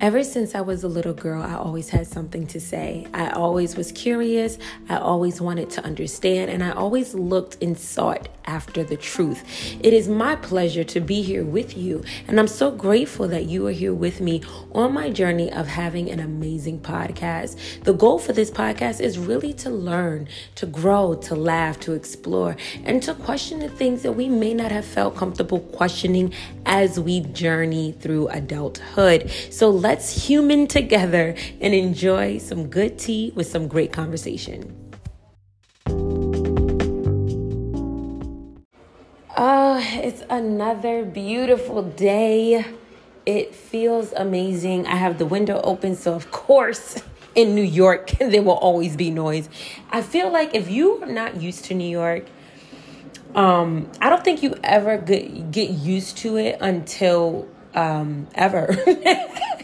Ever 0.00 0.22
since 0.22 0.54
I 0.54 0.60
was 0.60 0.84
a 0.84 0.88
little 0.88 1.12
girl, 1.12 1.42
I 1.42 1.54
always 1.54 1.88
had 1.88 2.06
something 2.06 2.46
to 2.48 2.60
say. 2.60 3.08
I 3.12 3.30
always 3.30 3.76
was 3.76 3.90
curious. 3.90 4.56
I 4.88 4.98
always 4.98 5.40
wanted 5.40 5.70
to 5.70 5.84
understand, 5.84 6.52
and 6.52 6.62
I 6.62 6.70
always 6.70 7.14
looked 7.14 7.60
and 7.60 7.76
sought 7.76 8.28
after 8.48 8.82
the 8.82 8.96
truth. 8.96 9.44
It 9.80 9.92
is 9.92 10.08
my 10.08 10.34
pleasure 10.34 10.82
to 10.84 11.00
be 11.00 11.22
here 11.22 11.44
with 11.44 11.76
you, 11.76 12.02
and 12.26 12.40
I'm 12.40 12.48
so 12.48 12.70
grateful 12.70 13.28
that 13.28 13.44
you 13.44 13.66
are 13.66 13.72
here 13.72 13.94
with 13.94 14.20
me 14.20 14.42
on 14.72 14.94
my 14.94 15.10
journey 15.10 15.52
of 15.52 15.66
having 15.66 16.10
an 16.10 16.18
amazing 16.18 16.80
podcast. 16.80 17.84
The 17.84 17.92
goal 17.92 18.18
for 18.18 18.32
this 18.32 18.50
podcast 18.50 19.00
is 19.00 19.18
really 19.18 19.52
to 19.54 19.70
learn, 19.70 20.28
to 20.56 20.66
grow, 20.66 21.14
to 21.14 21.34
laugh, 21.34 21.78
to 21.80 21.92
explore, 21.92 22.56
and 22.84 23.02
to 23.02 23.14
question 23.14 23.60
the 23.60 23.68
things 23.68 24.02
that 24.02 24.12
we 24.12 24.28
may 24.28 24.54
not 24.54 24.72
have 24.72 24.86
felt 24.86 25.14
comfortable 25.14 25.60
questioning 25.60 26.32
as 26.64 26.98
we 26.98 27.20
journey 27.20 27.92
through 27.92 28.28
adulthood. 28.28 29.30
So 29.50 29.68
let's 29.68 30.26
human 30.26 30.66
together 30.66 31.34
and 31.60 31.74
enjoy 31.74 32.38
some 32.38 32.68
good 32.68 32.98
tea 32.98 33.32
with 33.34 33.46
some 33.46 33.68
great 33.68 33.92
conversation. 33.92 34.87
It's 39.80 40.22
another 40.28 41.04
beautiful 41.04 41.82
day. 41.82 42.64
It 43.26 43.54
feels 43.54 44.12
amazing. 44.12 44.86
I 44.86 44.96
have 44.96 45.18
the 45.18 45.26
window 45.26 45.60
open, 45.62 45.94
so 45.94 46.14
of 46.14 46.30
course, 46.30 47.02
in 47.34 47.54
New 47.54 47.62
York, 47.62 48.10
there 48.18 48.42
will 48.42 48.52
always 48.52 48.96
be 48.96 49.10
noise. 49.10 49.48
I 49.90 50.02
feel 50.02 50.30
like 50.32 50.54
if 50.54 50.70
you 50.70 51.02
are 51.02 51.06
not 51.06 51.40
used 51.40 51.66
to 51.66 51.74
New 51.74 51.88
York, 51.88 52.26
um, 53.34 53.90
I 54.00 54.08
don't 54.08 54.24
think 54.24 54.42
you 54.42 54.54
ever 54.64 54.98
get 54.98 55.50
get 55.50 55.70
used 55.70 56.18
to 56.18 56.36
it 56.36 56.58
until 56.60 57.46
um, 57.74 58.26
ever. 58.34 58.76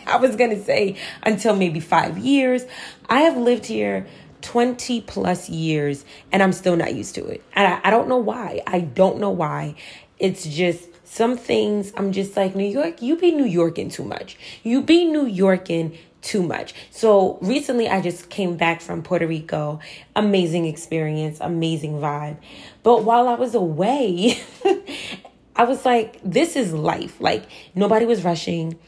I 0.07 0.19
was 0.21 0.37
to 0.37 0.63
say 0.63 0.97
until 1.23 1.57
maybe 1.57 1.81
five 1.81 2.19
years. 2.19 2.65
I 3.09 3.23
have 3.23 3.37
lived 3.37 3.67
here 3.67 4.07
20 4.45 5.01
plus 5.01 5.49
years 5.49 6.05
and 6.31 6.43
I'm 6.43 6.53
still 6.53 6.77
not 6.77 6.95
used 6.95 7.15
to 7.15 7.25
it. 7.27 7.43
And 7.55 7.67
I, 7.67 7.81
I 7.89 7.91
don't 7.91 8.09
know 8.09 8.19
why. 8.19 8.63
I 8.67 8.81
don't 8.81 9.19
know 9.19 9.31
why. 9.31 9.75
It's 10.19 10.45
just 10.45 10.89
some 11.07 11.37
things 11.37 11.93
I'm 11.97 12.13
just 12.13 12.37
like, 12.37 12.55
New 12.57 12.67
York, 12.67 13.03
you 13.03 13.17
be 13.17 13.31
New 13.31 13.45
Yorking 13.45 13.89
too 13.91 14.05
much. 14.05 14.37
You 14.63 14.83
be 14.83 15.05
New 15.05 15.27
Yorking 15.27 15.97
too 16.23 16.43
much. 16.43 16.75
So 16.91 17.39
recently 17.43 17.89
I 17.89 18.01
just 18.01 18.31
came 18.31 18.57
back 18.57 18.81
from 18.81 19.03
Puerto 19.03 19.27
Rico. 19.27 19.79
Amazing 20.17 20.65
experience, 20.65 21.39
amazing 21.41 21.95
vibe. 21.95 22.39
But 22.83 23.05
while 23.05 23.29
I 23.29 23.35
was 23.35 23.55
away, 23.55 24.43
I 25.57 25.65
was 25.65 25.85
like, 25.85 26.19
this 26.25 26.57
is 26.57 26.73
life. 26.73 27.21
Like 27.21 27.45
nobody 27.75 28.07
was 28.07 28.25
rushing. 28.25 28.79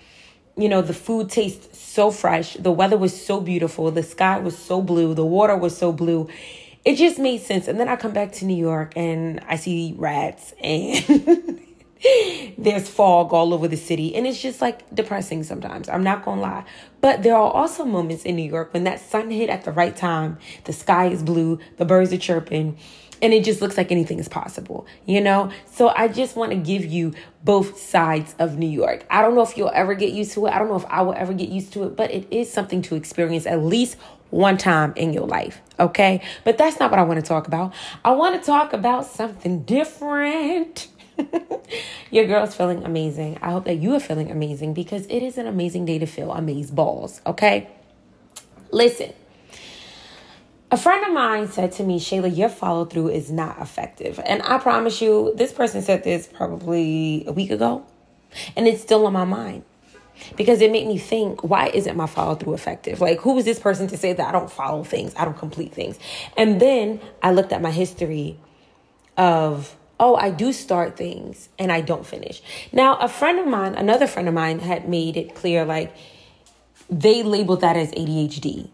You 0.56 0.70
know, 0.70 0.80
the 0.80 0.94
food 0.94 1.28
tastes 1.28 1.78
so 1.78 2.10
fresh. 2.10 2.54
The 2.54 2.72
weather 2.72 2.96
was 2.96 3.24
so 3.24 3.40
beautiful. 3.40 3.90
The 3.90 4.02
sky 4.02 4.38
was 4.38 4.56
so 4.56 4.80
blue. 4.80 5.14
The 5.14 5.24
water 5.24 5.56
was 5.56 5.76
so 5.76 5.92
blue. 5.92 6.28
It 6.86 6.94
just 6.94 7.18
made 7.18 7.42
sense. 7.42 7.66
And 7.66 7.80
then 7.80 7.88
I 7.88 7.96
come 7.96 8.12
back 8.12 8.30
to 8.34 8.44
New 8.44 8.56
York 8.56 8.92
and 8.94 9.40
I 9.48 9.56
see 9.56 9.96
rats 9.98 10.54
and 10.62 11.60
there's 12.58 12.88
fog 12.88 13.32
all 13.32 13.52
over 13.52 13.66
the 13.66 13.76
city. 13.76 14.14
And 14.14 14.24
it's 14.24 14.40
just 14.40 14.60
like 14.60 14.88
depressing 14.94 15.42
sometimes. 15.42 15.88
I'm 15.88 16.04
not 16.04 16.24
going 16.24 16.36
to 16.36 16.42
lie. 16.42 16.64
But 17.00 17.24
there 17.24 17.34
are 17.34 17.50
also 17.50 17.84
moments 17.84 18.24
in 18.24 18.36
New 18.36 18.48
York 18.48 18.72
when 18.72 18.84
that 18.84 19.00
sun 19.00 19.32
hit 19.32 19.50
at 19.50 19.64
the 19.64 19.72
right 19.72 19.96
time. 19.96 20.38
The 20.62 20.72
sky 20.72 21.08
is 21.08 21.24
blue. 21.24 21.58
The 21.76 21.84
birds 21.84 22.12
are 22.12 22.18
chirping 22.18 22.78
and 23.22 23.32
it 23.32 23.44
just 23.44 23.60
looks 23.60 23.76
like 23.76 23.90
anything 23.90 24.18
is 24.18 24.28
possible, 24.28 24.86
you 25.06 25.20
know? 25.20 25.50
So 25.66 25.88
I 25.88 26.08
just 26.08 26.36
want 26.36 26.52
to 26.52 26.56
give 26.56 26.84
you 26.84 27.14
both 27.44 27.78
sides 27.78 28.34
of 28.38 28.58
New 28.58 28.68
York. 28.68 29.06
I 29.10 29.22
don't 29.22 29.34
know 29.34 29.42
if 29.42 29.56
you'll 29.56 29.70
ever 29.72 29.94
get 29.94 30.12
used 30.12 30.32
to 30.32 30.46
it. 30.46 30.50
I 30.52 30.58
don't 30.58 30.68
know 30.68 30.76
if 30.76 30.84
I 30.86 31.02
will 31.02 31.14
ever 31.14 31.32
get 31.32 31.48
used 31.48 31.72
to 31.74 31.84
it, 31.84 31.96
but 31.96 32.10
it 32.10 32.26
is 32.30 32.52
something 32.52 32.82
to 32.82 32.94
experience 32.94 33.46
at 33.46 33.62
least 33.62 33.96
one 34.30 34.58
time 34.58 34.92
in 34.96 35.12
your 35.12 35.26
life, 35.26 35.60
okay? 35.78 36.22
But 36.44 36.58
that's 36.58 36.78
not 36.80 36.90
what 36.90 36.98
I 36.98 37.02
want 37.02 37.20
to 37.20 37.26
talk 37.26 37.46
about. 37.46 37.72
I 38.04 38.12
want 38.12 38.40
to 38.40 38.44
talk 38.44 38.72
about 38.72 39.06
something 39.06 39.62
different. 39.62 40.88
your 42.10 42.26
girl's 42.26 42.54
feeling 42.54 42.84
amazing. 42.84 43.38
I 43.40 43.52
hope 43.52 43.64
that 43.64 43.76
you 43.76 43.94
are 43.94 44.00
feeling 44.00 44.30
amazing 44.30 44.74
because 44.74 45.06
it 45.06 45.22
is 45.22 45.38
an 45.38 45.46
amazing 45.46 45.84
day 45.84 45.98
to 45.98 46.06
feel 46.06 46.32
amaze 46.32 46.70
balls, 46.70 47.20
okay? 47.26 47.68
Listen. 48.70 49.12
A 50.70 50.76
friend 50.76 51.06
of 51.06 51.12
mine 51.12 51.46
said 51.46 51.70
to 51.72 51.84
me, 51.84 52.00
Shayla, 52.00 52.36
your 52.36 52.48
follow 52.48 52.84
through 52.84 53.10
is 53.10 53.30
not 53.30 53.60
effective. 53.60 54.20
And 54.26 54.42
I 54.42 54.58
promise 54.58 55.00
you, 55.00 55.32
this 55.36 55.52
person 55.52 55.80
said 55.80 56.02
this 56.02 56.26
probably 56.26 57.24
a 57.26 57.32
week 57.32 57.52
ago, 57.52 57.86
and 58.56 58.66
it's 58.66 58.82
still 58.82 59.06
on 59.06 59.12
my 59.12 59.24
mind 59.24 59.62
because 60.36 60.60
it 60.60 60.70
made 60.70 60.86
me 60.86 60.98
think, 60.98 61.42
why 61.42 61.68
isn't 61.68 61.96
my 61.96 62.06
follow 62.06 62.34
through 62.34 62.54
effective? 62.54 63.00
Like, 63.00 63.20
who 63.20 63.38
is 63.38 63.44
this 63.44 63.58
person 63.58 63.86
to 63.88 63.96
say 63.96 64.12
that 64.12 64.28
I 64.28 64.32
don't 64.32 64.50
follow 64.50 64.84
things, 64.84 65.14
I 65.16 65.24
don't 65.24 65.38
complete 65.38 65.72
things? 65.72 65.98
And 66.36 66.60
then 66.60 67.00
I 67.22 67.32
looked 67.32 67.52
at 67.52 67.62
my 67.62 67.70
history 67.70 68.38
of, 69.16 69.76
oh, 69.98 70.16
I 70.16 70.30
do 70.30 70.52
start 70.52 70.96
things 70.96 71.48
and 71.58 71.72
I 71.72 71.80
don't 71.80 72.06
finish. 72.06 72.42
Now, 72.72 72.96
a 72.96 73.08
friend 73.08 73.38
of 73.38 73.46
mine, 73.46 73.74
another 73.74 74.06
friend 74.06 74.28
of 74.28 74.34
mine, 74.34 74.58
had 74.60 74.88
made 74.88 75.16
it 75.16 75.34
clear 75.34 75.64
like 75.64 75.94
they 76.90 77.22
labeled 77.22 77.62
that 77.62 77.76
as 77.76 77.90
ADHD 77.92 78.70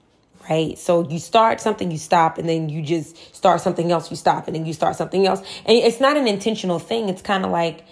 right? 0.50 0.78
So 0.78 1.08
you 1.08 1.19
start 1.19 1.60
something, 1.60 1.91
you 1.91 1.98
stop, 1.98 2.38
and 2.38 2.48
then 2.48 2.69
you 2.69 2.82
just 2.82 3.34
start 3.34 3.60
something 3.60 3.92
else, 3.92 4.10
you 4.10 4.16
stop, 4.16 4.47
and 4.47 4.56
then 4.56 4.66
you 4.66 4.72
start 4.72 4.97
something 4.97 5.26
else. 5.26 5.41
And 5.64 5.76
it's 5.78 6.00
not 6.00 6.16
an 6.16 6.26
intentional 6.26 6.78
thing. 6.78 7.08
It's 7.08 7.22
kind 7.22 7.44
of 7.44 7.50
like 7.50 7.84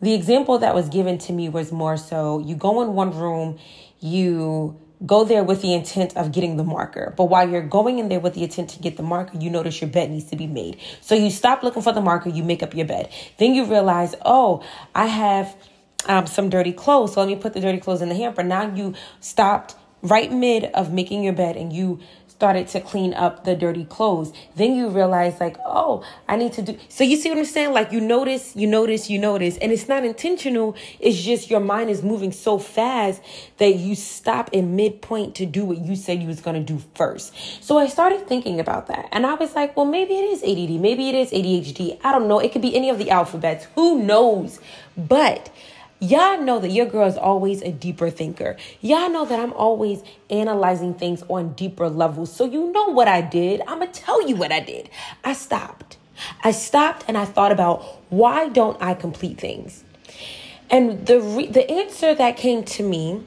the 0.00 0.14
example 0.14 0.58
that 0.58 0.74
was 0.74 0.88
given 0.88 1.18
to 1.18 1.32
me 1.32 1.48
was 1.48 1.72
more 1.72 1.96
so 1.96 2.38
you 2.38 2.54
go 2.54 2.82
in 2.82 2.94
one 2.94 3.16
room, 3.16 3.58
you 4.00 4.78
go 5.04 5.24
there 5.24 5.44
with 5.44 5.62
the 5.62 5.74
intent 5.74 6.16
of 6.16 6.32
getting 6.32 6.56
the 6.56 6.64
marker. 6.64 7.14
But 7.16 7.24
while 7.24 7.48
you're 7.48 7.62
going 7.62 7.98
in 7.98 8.08
there 8.08 8.20
with 8.20 8.34
the 8.34 8.42
intent 8.42 8.70
to 8.70 8.80
get 8.80 8.96
the 8.96 9.02
marker, 9.02 9.38
you 9.38 9.50
notice 9.50 9.80
your 9.80 9.90
bed 9.90 10.10
needs 10.10 10.24
to 10.26 10.36
be 10.36 10.46
made. 10.46 10.80
So 11.00 11.14
you 11.14 11.30
stop 11.30 11.62
looking 11.62 11.82
for 11.82 11.92
the 11.92 12.00
marker, 12.00 12.30
you 12.30 12.42
make 12.42 12.62
up 12.62 12.74
your 12.74 12.86
bed. 12.86 13.10
Then 13.38 13.54
you 13.54 13.64
realize, 13.64 14.14
oh, 14.24 14.64
I 14.94 15.06
have 15.06 15.56
um, 16.06 16.26
some 16.26 16.48
dirty 16.48 16.72
clothes. 16.72 17.14
So 17.14 17.20
let 17.20 17.28
me 17.28 17.36
put 17.36 17.54
the 17.54 17.60
dirty 17.60 17.78
clothes 17.78 18.02
in 18.02 18.08
the 18.08 18.14
hamper. 18.14 18.42
Now 18.42 18.74
you 18.74 18.94
stopped 19.20 19.76
right 20.02 20.32
mid 20.32 20.64
of 20.64 20.92
making 20.92 21.24
your 21.24 21.32
bed 21.32 21.56
and 21.56 21.72
you 21.72 22.00
started 22.38 22.68
to 22.68 22.80
clean 22.80 23.12
up 23.14 23.42
the 23.42 23.56
dirty 23.56 23.84
clothes. 23.84 24.32
Then 24.54 24.76
you 24.76 24.90
realize 24.90 25.40
like 25.40 25.56
oh 25.66 26.04
i 26.28 26.36
need 26.36 26.52
to 26.52 26.62
do 26.62 26.78
so 26.88 27.02
you 27.02 27.16
see 27.16 27.30
what 27.30 27.38
i'm 27.38 27.44
saying? 27.44 27.72
Like 27.72 27.90
you 27.90 28.00
notice 28.00 28.54
you 28.54 28.68
notice 28.68 29.10
you 29.10 29.18
notice. 29.18 29.56
And 29.56 29.72
it's 29.72 29.88
not 29.88 30.04
intentional. 30.04 30.76
It's 31.00 31.20
just 31.20 31.50
your 31.50 31.58
mind 31.58 31.90
is 31.90 32.04
moving 32.04 32.30
so 32.30 32.60
fast 32.60 33.20
that 33.56 33.74
you 33.74 33.96
stop 33.96 34.50
in 34.52 34.76
midpoint 34.76 35.34
to 35.34 35.46
do 35.46 35.64
what 35.64 35.78
you 35.78 35.96
said 35.96 36.22
you 36.22 36.28
was 36.28 36.40
going 36.40 36.54
to 36.54 36.72
do 36.72 36.80
first. 36.94 37.34
So 37.60 37.76
i 37.76 37.88
started 37.88 38.28
thinking 38.28 38.60
about 38.60 38.86
that. 38.86 39.08
And 39.10 39.26
i 39.26 39.34
was 39.34 39.56
like 39.56 39.76
well 39.76 39.86
maybe 39.86 40.14
it 40.14 40.30
is 40.30 40.40
ADD 40.44 40.80
maybe 40.80 41.08
it 41.08 41.16
is 41.16 41.32
adhd 41.32 41.98
i 42.04 42.12
don't 42.12 42.28
know. 42.28 42.38
It 42.38 42.52
could 42.52 42.62
be 42.62 42.76
any 42.76 42.88
of 42.88 42.98
the 42.98 43.10
alphabets. 43.10 43.66
Who 43.74 44.00
knows? 44.00 44.60
But 44.96 45.50
Y'all 46.00 46.40
know 46.40 46.60
that 46.60 46.70
your 46.70 46.86
girl 46.86 47.08
is 47.08 47.16
always 47.16 47.60
a 47.62 47.72
deeper 47.72 48.08
thinker. 48.08 48.56
Y'all 48.80 49.10
know 49.10 49.24
that 49.24 49.40
I'm 49.40 49.52
always 49.54 50.02
analyzing 50.30 50.94
things 50.94 51.24
on 51.28 51.54
deeper 51.54 51.88
levels. 51.88 52.32
So 52.32 52.44
you 52.44 52.70
know 52.72 52.86
what 52.90 53.08
I 53.08 53.20
did. 53.20 53.62
I'm 53.66 53.80
going 53.80 53.90
to 53.90 54.00
tell 54.00 54.26
you 54.26 54.36
what 54.36 54.52
I 54.52 54.60
did. 54.60 54.90
I 55.24 55.32
stopped. 55.32 55.96
I 56.44 56.52
stopped 56.52 57.04
and 57.08 57.18
I 57.18 57.24
thought 57.24 57.50
about 57.50 57.82
why 58.10 58.48
don't 58.48 58.80
I 58.80 58.94
complete 58.94 59.40
things? 59.40 59.82
And 60.70 61.06
the 61.06 61.20
re- 61.20 61.46
the 61.46 61.68
answer 61.70 62.14
that 62.14 62.36
came 62.36 62.62
to 62.64 62.82
me 62.82 63.22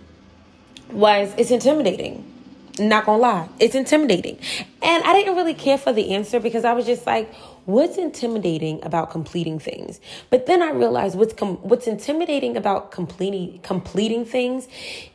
was 0.91 1.33
it's 1.37 1.51
intimidating. 1.51 2.30
Not 2.79 3.05
gonna 3.05 3.21
lie, 3.21 3.49
it's 3.59 3.75
intimidating. 3.75 4.39
And 4.81 5.03
I 5.03 5.13
didn't 5.13 5.35
really 5.35 5.53
care 5.53 5.77
for 5.77 5.91
the 5.91 6.13
answer 6.13 6.39
because 6.39 6.63
I 6.63 6.73
was 6.73 6.85
just 6.85 7.05
like, 7.05 7.33
what's 7.65 7.97
intimidating 7.97 8.83
about 8.83 9.11
completing 9.11 9.59
things? 9.59 9.99
But 10.29 10.45
then 10.45 10.61
I 10.61 10.71
realized 10.71 11.17
what's 11.17 11.33
com- 11.33 11.57
what's 11.57 11.87
intimidating 11.87 12.55
about 12.55 12.91
completing 12.91 13.59
completing 13.59 14.25
things 14.25 14.67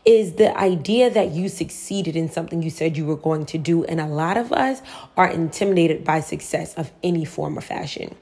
is 0.05 0.35
the 0.35 0.57
idea 0.59 1.11
that 1.11 1.33
you 1.33 1.49
succeeded 1.49 2.15
in 2.15 2.31
something 2.31 2.63
you 2.63 2.71
said 2.71 2.97
you 2.97 3.07
were 3.07 3.17
going 3.17 3.47
to 3.47 3.59
do, 3.59 3.85
and 3.85 4.01
a 4.01 4.07
lot 4.07 4.37
of 4.37 4.53
us 4.53 4.83
are 5.17 5.29
intimidated 5.29 6.05
by 6.05 6.21
success 6.21 6.75
of 6.75 6.93
any 7.03 7.25
form 7.25 7.59
or 7.59 7.63
fashion. 7.63 8.15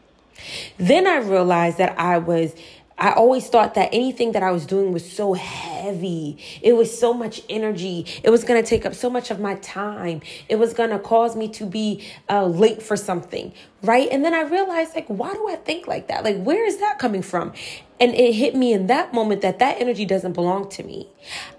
Then 0.78 1.06
I 1.06 1.18
realized 1.18 1.78
that 1.78 1.98
I 1.98 2.18
was 2.18 2.54
I 2.98 3.12
always 3.12 3.48
thought 3.48 3.74
that 3.74 3.90
anything 3.92 4.32
that 4.32 4.42
I 4.42 4.52
was 4.52 4.66
doing 4.66 4.92
was 4.92 5.10
so 5.10 5.34
heavy. 5.34 6.38
It 6.62 6.74
was 6.74 6.96
so 6.96 7.12
much 7.12 7.42
energy. 7.48 8.06
It 8.22 8.30
was 8.30 8.44
going 8.44 8.62
to 8.62 8.68
take 8.68 8.86
up 8.86 8.94
so 8.94 9.10
much 9.10 9.30
of 9.30 9.40
my 9.40 9.56
time. 9.56 10.22
It 10.48 10.56
was 10.56 10.74
going 10.74 10.90
to 10.90 10.98
cause 10.98 11.36
me 11.36 11.48
to 11.48 11.66
be 11.66 12.06
uh, 12.30 12.46
late 12.46 12.82
for 12.82 12.96
something. 12.96 13.52
right? 13.82 14.08
And 14.10 14.24
then 14.24 14.34
I 14.34 14.42
realized, 14.42 14.94
like, 14.94 15.06
why 15.08 15.32
do 15.34 15.48
I 15.48 15.56
think 15.56 15.86
like 15.86 16.08
that? 16.08 16.24
Like, 16.24 16.42
where 16.42 16.66
is 16.66 16.78
that 16.78 16.98
coming 16.98 17.22
from? 17.22 17.52
And 18.00 18.12
it 18.14 18.34
hit 18.34 18.54
me 18.54 18.72
in 18.72 18.88
that 18.88 19.14
moment 19.14 19.42
that 19.42 19.60
that 19.60 19.80
energy 19.80 20.04
doesn't 20.04 20.32
belong 20.32 20.68
to 20.70 20.82
me. 20.82 21.08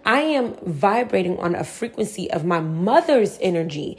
I 0.04 0.22
am 0.22 0.56
vibrating 0.64 1.40
on 1.40 1.56
a 1.56 1.64
frequency 1.64 2.30
of 2.30 2.46
my 2.46 2.60
mother's 2.60 3.38
energy. 3.42 3.98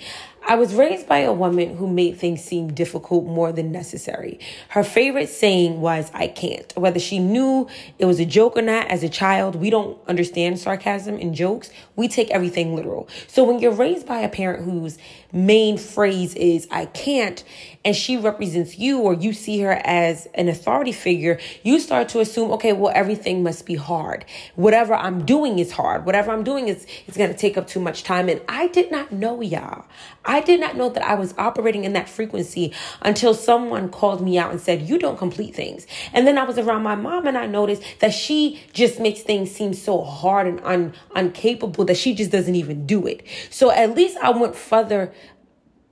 I 0.48 0.54
was 0.54 0.74
raised 0.74 1.08
by 1.08 1.18
a 1.18 1.32
woman 1.32 1.76
who 1.76 1.88
made 1.88 2.18
things 2.18 2.44
seem 2.44 2.72
difficult 2.72 3.24
more 3.24 3.50
than 3.50 3.72
necessary. 3.72 4.38
Her 4.68 4.84
favorite 4.84 5.28
saying 5.28 5.80
was, 5.80 6.08
I 6.14 6.28
can't. 6.28 6.72
Whether 6.76 7.00
she 7.00 7.18
knew 7.18 7.66
it 7.98 8.04
was 8.04 8.20
a 8.20 8.24
joke 8.24 8.56
or 8.56 8.62
not 8.62 8.86
as 8.86 9.02
a 9.02 9.08
child, 9.08 9.56
we 9.56 9.70
don't 9.70 9.98
understand 10.06 10.60
sarcasm 10.60 11.16
and 11.16 11.34
jokes. 11.34 11.70
We 11.96 12.06
take 12.06 12.30
everything 12.30 12.76
literal. 12.76 13.08
So 13.26 13.42
when 13.42 13.58
you're 13.58 13.72
raised 13.72 14.06
by 14.06 14.20
a 14.20 14.28
parent 14.28 14.64
whose 14.64 14.98
main 15.32 15.78
phrase 15.78 16.36
is, 16.36 16.68
I 16.70 16.86
can't, 16.86 17.42
and 17.84 17.96
she 17.96 18.16
represents 18.16 18.78
you 18.78 19.00
or 19.00 19.14
you 19.14 19.32
see 19.32 19.60
her 19.62 19.72
as 19.84 20.26
an 20.34 20.48
authority 20.48 20.92
figure, 20.92 21.40
you 21.64 21.80
start 21.80 22.08
to 22.10 22.20
assume, 22.26 22.50
okay, 22.52 22.73
well, 22.73 22.93
everything 22.94 23.43
must 23.43 23.67
be 23.67 23.75
hard. 23.75 24.25
Whatever 24.55 24.94
I'm 24.94 25.25
doing 25.25 25.58
is 25.58 25.73
hard. 25.73 26.05
Whatever 26.05 26.31
I'm 26.32 26.44
doing 26.44 26.69
is, 26.69 26.87
it's 27.06 27.17
going 27.17 27.31
to 27.31 27.37
take 27.37 27.56
up 27.56 27.67
too 27.67 27.81
much 27.81 28.02
time. 28.02 28.28
And 28.28 28.40
I 28.49 28.69
did 28.69 28.90
not 28.90 29.12
know, 29.12 29.40
y'all. 29.40 29.84
I 30.25 30.40
did 30.40 30.61
not 30.61 30.76
know 30.76 30.88
that 30.90 31.02
I 31.02 31.14
was 31.14 31.34
operating 31.38 31.84
in 31.84 31.93
that 31.94 32.08
frequency 32.08 32.73
until 33.02 33.34
someone 33.34 33.88
called 33.88 34.20
me 34.20 34.38
out 34.38 34.50
and 34.50 34.61
said, 34.61 34.88
You 34.88 34.99
don't 34.99 35.19
complete 35.19 35.55
things. 35.55 35.87
And 36.12 36.26
then 36.26 36.37
I 36.38 36.44
was 36.44 36.58
around 36.58 36.82
my 36.82 36.96
mom 36.96 37.26
and 37.26 37.38
I 37.38 37.46
noticed 37.46 37.82
that 38.00 38.12
she 38.12 38.62
just 38.73 38.99
makes 39.00 39.20
things 39.20 39.50
seem 39.50 39.73
so 39.73 40.02
hard 40.02 40.46
and 40.46 40.61
un- 40.64 40.94
incapable 41.14 41.84
that 41.84 41.96
she 41.96 42.14
just 42.14 42.31
doesn't 42.31 42.55
even 42.55 42.87
do 42.87 43.06
it. 43.06 43.23
So 43.50 43.70
at 43.70 43.94
least 43.94 44.17
I 44.19 44.31
went 44.31 44.56
further 44.56 45.12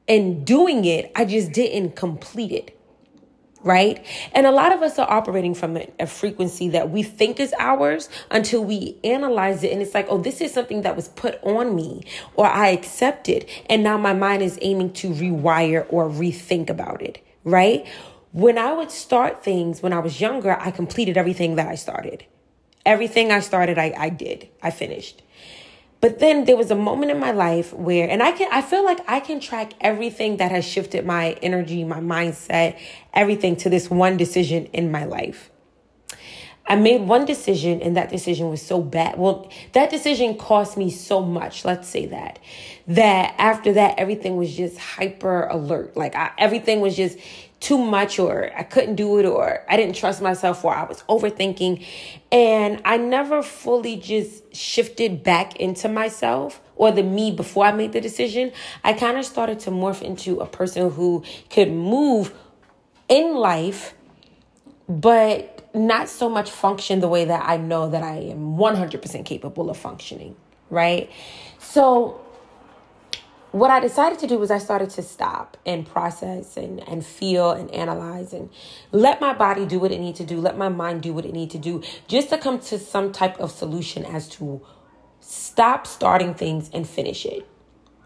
in 0.07 0.45
doing 0.45 0.85
it, 0.85 1.11
I 1.15 1.25
just 1.25 1.53
didn't 1.53 1.97
complete 1.97 2.53
it 2.53 2.74
right? 3.64 4.05
And 4.32 4.46
a 4.46 4.50
lot 4.50 4.72
of 4.72 4.82
us 4.82 4.99
are 4.99 5.11
operating 5.11 5.55
from 5.55 5.78
a, 5.99 6.06
frequency 6.06 6.69
that 6.69 6.90
we 6.90 7.02
think 7.02 7.40
is 7.40 7.55
ours 7.58 8.08
until 8.31 8.62
we 8.62 8.99
analyze 9.02 9.64
it 9.64 9.72
and 9.72 9.81
it's 9.82 9.94
like, 9.94 10.06
oh, 10.08 10.19
this 10.19 10.40
is 10.40 10.52
something 10.52 10.82
that 10.82 10.94
was 10.94 11.08
put 11.08 11.43
on 11.43 11.75
me 11.75 12.02
or 12.34 12.46
I 12.46 12.69
accepted. 12.69 13.46
And 13.70 13.82
now 13.82 13.96
my 13.96 14.12
mind 14.12 14.43
is 14.43 14.58
aiming 14.61 14.93
to 14.94 15.08
rewire 15.11 15.87
or 15.88 16.08
rethink 16.08 16.69
about 16.69 17.02
it, 17.02 17.25
right? 17.43 17.87
When 18.32 18.58
I 18.58 18.75
would 18.75 18.90
start 18.90 19.43
things 19.43 19.82
when 19.82 19.93
I 19.93 19.99
was 19.99 20.20
younger, 20.20 20.58
I 20.61 20.70
completed 20.70 21.16
everything 21.16 21.56
that 21.56 21.69
I 21.69 21.75
started. 21.75 22.25
Everything 22.84 23.32
I 23.32 23.40
started, 23.40 23.78
I, 23.78 23.94
I 23.96 24.08
did, 24.11 24.49
I 24.62 24.70
finished. 24.70 25.22
But 26.00 26.19
then 26.19 26.44
there 26.44 26.56
was 26.56 26.70
a 26.70 26.75
moment 26.75 27.11
in 27.11 27.19
my 27.19 27.31
life 27.31 27.73
where, 27.73 28.08
and 28.08 28.23
I 28.23 28.32
can, 28.32 28.49
I 28.52 28.61
feel 28.61 28.85
like 28.85 29.00
I 29.08 29.20
can 29.20 29.41
track 29.41 29.73
everything 29.81 30.37
that 30.37 30.50
has 30.50 30.64
shifted 30.64 31.06
my 31.06 31.32
energy, 31.43 31.82
my 31.85 32.00
mindset, 32.00 32.79
everything 33.14 33.56
to 33.56 33.70
this 33.70 33.91
one 33.91 34.17
decision 34.17 34.67
in 34.67 34.91
my 34.91 35.05
life. 35.05 35.50
I 36.66 36.76
made 36.76 37.02
one 37.02 37.26
decision 37.26 37.82
and 37.82 37.96
that 37.96 38.08
decision 38.08 38.49
was 38.49 38.62
so 38.62 38.81
bad. 38.81 39.19
Well, 39.19 39.50
that 39.72 39.90
decision 39.90 40.37
cost 40.37 40.76
me 40.76 40.90
so 40.90 41.20
much, 41.20 41.64
let's 41.64 41.88
say 41.88 42.06
that. 42.06 42.38
That 42.87 43.34
after 43.38 43.75
that, 43.75 43.99
everything 43.99 44.37
was 44.37 44.56
just 44.56 44.78
hyper 44.78 45.44
alert. 45.44 45.96
Like 45.96 46.14
I, 46.14 46.31
everything 46.38 46.81
was 46.81 46.96
just 46.96 47.19
too 47.61 47.78
much 47.78 48.19
or 48.19 48.50
I 48.56 48.62
couldn't 48.62 48.96
do 48.96 49.19
it 49.19 49.26
or 49.26 49.64
I 49.69 49.76
didn't 49.76 49.94
trust 49.94 50.22
myself 50.22 50.64
or 50.64 50.75
I 50.75 50.84
was 50.84 51.02
overthinking. 51.02 51.84
And 52.32 52.81
I 52.84 52.96
never 52.96 53.43
fully 53.43 53.96
just 53.96 54.55
shifted 54.55 55.22
back 55.22 55.56
into 55.56 55.88
myself 55.88 56.61
or 56.76 56.90
the 56.93 57.02
me 57.02 57.31
before 57.31 57.66
I 57.66 57.72
made 57.72 57.93
the 57.93 58.00
decision. 58.00 58.52
I 58.82 58.94
kind 58.94 59.19
of 59.19 59.25
started 59.25 59.61
to 59.61 59.70
morph 59.70 60.02
into 60.02 60.40
a 60.40 60.46
person 60.46 60.90
who 60.90 61.25
could 61.50 61.70
move 61.70 62.34
in 63.08 63.34
life, 63.34 63.94
but 64.88 65.54
not 65.75 66.09
so 66.09 66.29
much 66.29 66.50
function 66.50 67.00
the 67.00 67.09
way 67.09 67.25
that 67.25 67.44
I 67.47 67.56
know 67.56 67.91
that 67.91 68.03
I 68.03 68.17
am 68.17 68.56
100% 68.56 69.25
capable 69.25 69.69
of 69.71 69.76
functioning, 69.76 70.37
right? 70.71 71.11
So, 71.59 72.21
what 73.50 73.71
I 73.71 73.79
decided 73.79 74.19
to 74.19 74.26
do 74.26 74.37
was 74.37 74.50
I 74.50 74.59
started 74.59 74.91
to 74.91 75.03
stop 75.03 75.56
and 75.65 75.87
process 75.87 76.56
and, 76.56 76.81
and 76.88 77.06
feel 77.06 77.53
and 77.53 77.71
analyze 77.71 78.32
and 78.32 78.50
let 78.91 79.21
my 79.21 79.32
body 79.32 79.65
do 79.65 79.79
what 79.79 79.93
it 79.93 80.00
needs 80.00 80.19
to 80.19 80.25
do, 80.25 80.41
let 80.41 80.59
my 80.59 80.69
mind 80.69 81.03
do 81.03 81.12
what 81.12 81.25
it 81.25 81.32
needs 81.32 81.53
to 81.53 81.59
do, 81.59 81.81
just 82.09 82.31
to 82.31 82.38
come 82.38 82.59
to 82.59 82.81
some 82.81 83.12
type 83.12 83.38
of 83.38 83.53
solution 83.53 84.05
as 84.05 84.29
to 84.31 84.61
stop 85.21 85.87
starting 85.87 86.35
things 86.35 86.69
and 86.75 86.88
finish 86.88 87.25
it. 87.25 87.47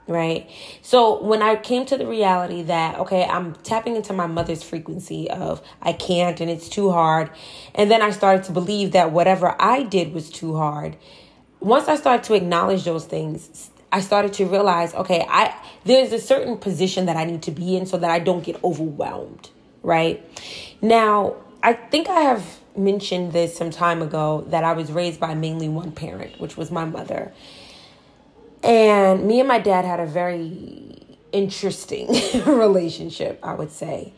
Right. 0.09 0.49
So 0.81 1.23
when 1.23 1.43
I 1.43 1.57
came 1.57 1.85
to 1.85 1.99
the 1.99 2.07
reality 2.07 2.63
that, 2.63 2.99
okay, 2.99 3.25
I'm 3.25 3.55
tapping 3.57 3.95
into 3.95 4.15
my 4.15 4.27
mother's 4.27 4.63
frequency 4.63 5.31
of 5.31 5.61
I 5.83 5.93
can't 5.93 6.41
and 6.41 6.51
it's 6.51 6.71
too 6.71 6.91
hard. 6.91 7.29
And 7.75 7.91
then 7.91 8.01
I 8.01 8.11
started 8.11 8.45
to 8.45 8.53
believe 8.53 8.93
that 8.93 9.13
whatever 9.13 9.55
I 9.61 9.83
did 9.83 10.15
was 10.15 10.31
too 10.31 10.57
hard. 10.57 10.97
Once 11.61 11.89
I 11.89 11.97
started 11.97 12.25
to 12.25 12.35
acknowledge 12.35 12.85
those 12.85 13.05
things, 13.05 13.71
I 13.93 14.01
started 14.01 14.33
to 14.35 14.47
realize, 14.47 14.95
okay, 14.95 15.27
I 15.29 15.55
there's 15.85 16.13
a 16.13 16.21
certain 16.21 16.57
position 16.57 17.07
that 17.07 17.17
I 17.17 17.25
need 17.25 17.43
to 17.43 17.51
be 17.51 17.77
in 17.77 17.87
so 17.87 17.99
that 17.99 18.11
I 18.11 18.19
don't 18.19 18.43
get 18.43 18.63
overwhelmed, 18.65 19.51
right? 19.83 20.25
Now, 20.81 21.37
I 21.63 21.73
think 21.73 22.09
I 22.09 22.21
have 22.21 22.59
mentioned 22.77 23.33
this 23.33 23.57
some 23.57 23.71
time 23.71 24.03
ago 24.03 24.45
that 24.49 24.65
I 24.65 24.73
was 24.73 24.93
raised 24.93 25.19
by 25.21 25.35
mainly 25.35 25.69
one 25.69 25.93
parent, 25.93 26.41
which 26.41 26.57
was 26.57 26.71
my 26.71 26.85
mother. 26.85 27.33
And 28.63 29.27
me 29.27 29.41
and 29.41 29.49
my 29.49 29.59
dad 29.59 29.85
had 29.85 30.01
a 30.01 30.07
very 30.07 31.17
interesting 31.33 32.09
relationship, 32.47 33.39
I 33.43 33.55
would 33.55 33.71
say. 33.71 34.13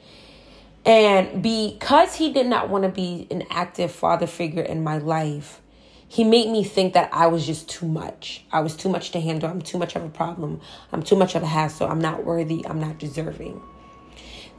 And 0.84 1.42
because 1.42 2.14
he 2.14 2.32
did 2.32 2.46
not 2.46 2.70
want 2.70 2.84
to 2.84 2.90
be 2.90 3.26
an 3.30 3.44
active 3.50 3.92
father 3.92 4.26
figure 4.26 4.62
in 4.62 4.82
my 4.82 4.98
life, 4.98 5.60
he 6.08 6.24
made 6.24 6.48
me 6.48 6.64
think 6.64 6.94
that 6.94 7.10
I 7.12 7.26
was 7.28 7.46
just 7.46 7.68
too 7.68 7.86
much. 7.86 8.44
I 8.50 8.60
was 8.60 8.74
too 8.74 8.88
much 8.88 9.10
to 9.12 9.20
handle. 9.20 9.48
I'm 9.48 9.62
too 9.62 9.78
much 9.78 9.94
of 9.94 10.02
a 10.02 10.08
problem. 10.08 10.60
I'm 10.90 11.02
too 11.02 11.16
much 11.16 11.34
of 11.34 11.42
a 11.42 11.46
hassle. 11.46 11.86
I'm 11.86 12.00
not 12.00 12.24
worthy. 12.24 12.66
I'm 12.66 12.80
not 12.80 12.98
deserving. 12.98 13.62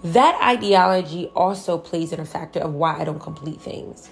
That 0.04 0.40
ideology 0.42 1.28
also 1.36 1.78
plays 1.78 2.14
in 2.14 2.20
a 2.20 2.26
factor 2.26 2.60
of 2.60 2.74
why 2.74 3.00
I 3.00 3.04
don't 3.04 3.20
complete 3.20 3.60
things. 3.60 4.10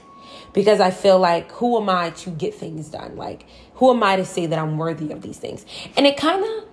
Because 0.54 0.80
I 0.80 0.92
feel 0.92 1.20
like, 1.20 1.52
who 1.54 1.80
am 1.80 1.90
I 1.90 2.10
to 2.12 2.30
get 2.32 2.56
things 2.56 2.90
done? 2.90 3.16
Like, 3.16 3.46
who 3.76 3.92
am 3.92 4.04
I 4.04 4.16
to 4.16 4.26
say 4.26 4.46
that 4.46 4.58
I'm 4.58 4.78
worthy 4.78 5.12
of 5.12 5.22
these 5.22 5.38
things? 5.38 5.66
And 5.96 6.06
it 6.08 6.18
kind 6.18 6.44
of 6.44 6.66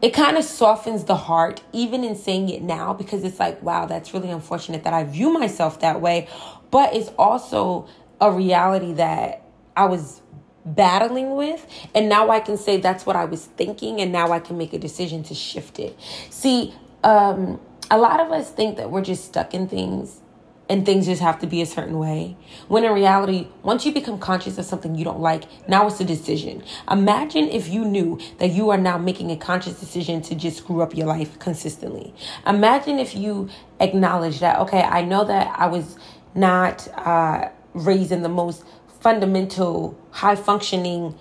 it 0.00 0.14
kind 0.14 0.36
of 0.36 0.44
softens 0.44 1.04
the 1.04 1.16
heart 1.16 1.60
even 1.72 2.04
in 2.04 2.14
saying 2.14 2.48
it 2.48 2.62
now 2.62 2.92
because 2.94 3.24
it's 3.24 3.40
like 3.40 3.60
wow 3.64 3.84
that's 3.84 4.14
really 4.14 4.30
unfortunate 4.30 4.84
that 4.84 4.94
i 4.94 5.02
view 5.02 5.32
myself 5.32 5.80
that 5.80 6.00
way 6.00 6.28
but 6.70 6.94
it's 6.94 7.08
also 7.18 7.88
a 8.20 8.30
reality 8.30 8.92
that 8.92 9.42
I 9.76 9.86
was 9.86 10.20
battling 10.64 11.36
with 11.36 11.66
and 11.94 12.08
now 12.08 12.30
I 12.30 12.40
can 12.40 12.58
say 12.58 12.78
that's 12.78 13.06
what 13.06 13.16
I 13.16 13.24
was 13.24 13.46
thinking 13.46 14.00
and 14.00 14.12
now 14.12 14.32
I 14.32 14.40
can 14.40 14.58
make 14.58 14.72
a 14.74 14.78
decision 14.78 15.22
to 15.24 15.34
shift 15.34 15.78
it. 15.78 15.98
See, 16.30 16.74
um 17.04 17.60
a 17.90 17.96
lot 17.96 18.20
of 18.20 18.30
us 18.32 18.50
think 18.50 18.76
that 18.76 18.90
we're 18.90 19.02
just 19.02 19.24
stuck 19.24 19.54
in 19.54 19.66
things 19.66 20.20
and 20.68 20.84
things 20.84 21.06
just 21.06 21.22
have 21.22 21.38
to 21.40 21.46
be 21.46 21.62
a 21.62 21.66
certain 21.66 21.98
way. 21.98 22.36
When 22.68 22.84
in 22.84 22.92
reality, 22.92 23.48
once 23.62 23.86
you 23.86 23.92
become 23.92 24.18
conscious 24.18 24.58
of 24.58 24.66
something 24.66 24.94
you 24.94 25.04
don't 25.04 25.20
like, 25.20 25.44
now 25.68 25.86
it's 25.86 26.00
a 26.00 26.04
decision. 26.04 26.62
Imagine 26.90 27.48
if 27.48 27.68
you 27.68 27.84
knew 27.84 28.18
that 28.38 28.48
you 28.48 28.68
are 28.70 28.76
now 28.76 28.98
making 28.98 29.30
a 29.30 29.36
conscious 29.36 29.80
decision 29.80 30.20
to 30.22 30.34
just 30.34 30.58
screw 30.58 30.82
up 30.82 30.94
your 30.94 31.06
life 31.06 31.38
consistently. 31.38 32.14
Imagine 32.46 32.98
if 32.98 33.14
you 33.14 33.48
acknowledge 33.80 34.40
that, 34.40 34.58
okay, 34.60 34.82
I 34.82 35.02
know 35.02 35.24
that 35.24 35.58
I 35.58 35.66
was 35.68 35.96
not 36.34 36.86
uh, 36.96 37.48
raised 37.72 38.12
in 38.12 38.22
the 38.22 38.28
most 38.28 38.62
fundamental, 39.00 39.98
high 40.10 40.36
functioning 40.36 41.14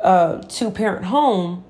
uh, 0.00 0.42
two 0.48 0.70
parent 0.70 1.06
home, 1.06 1.64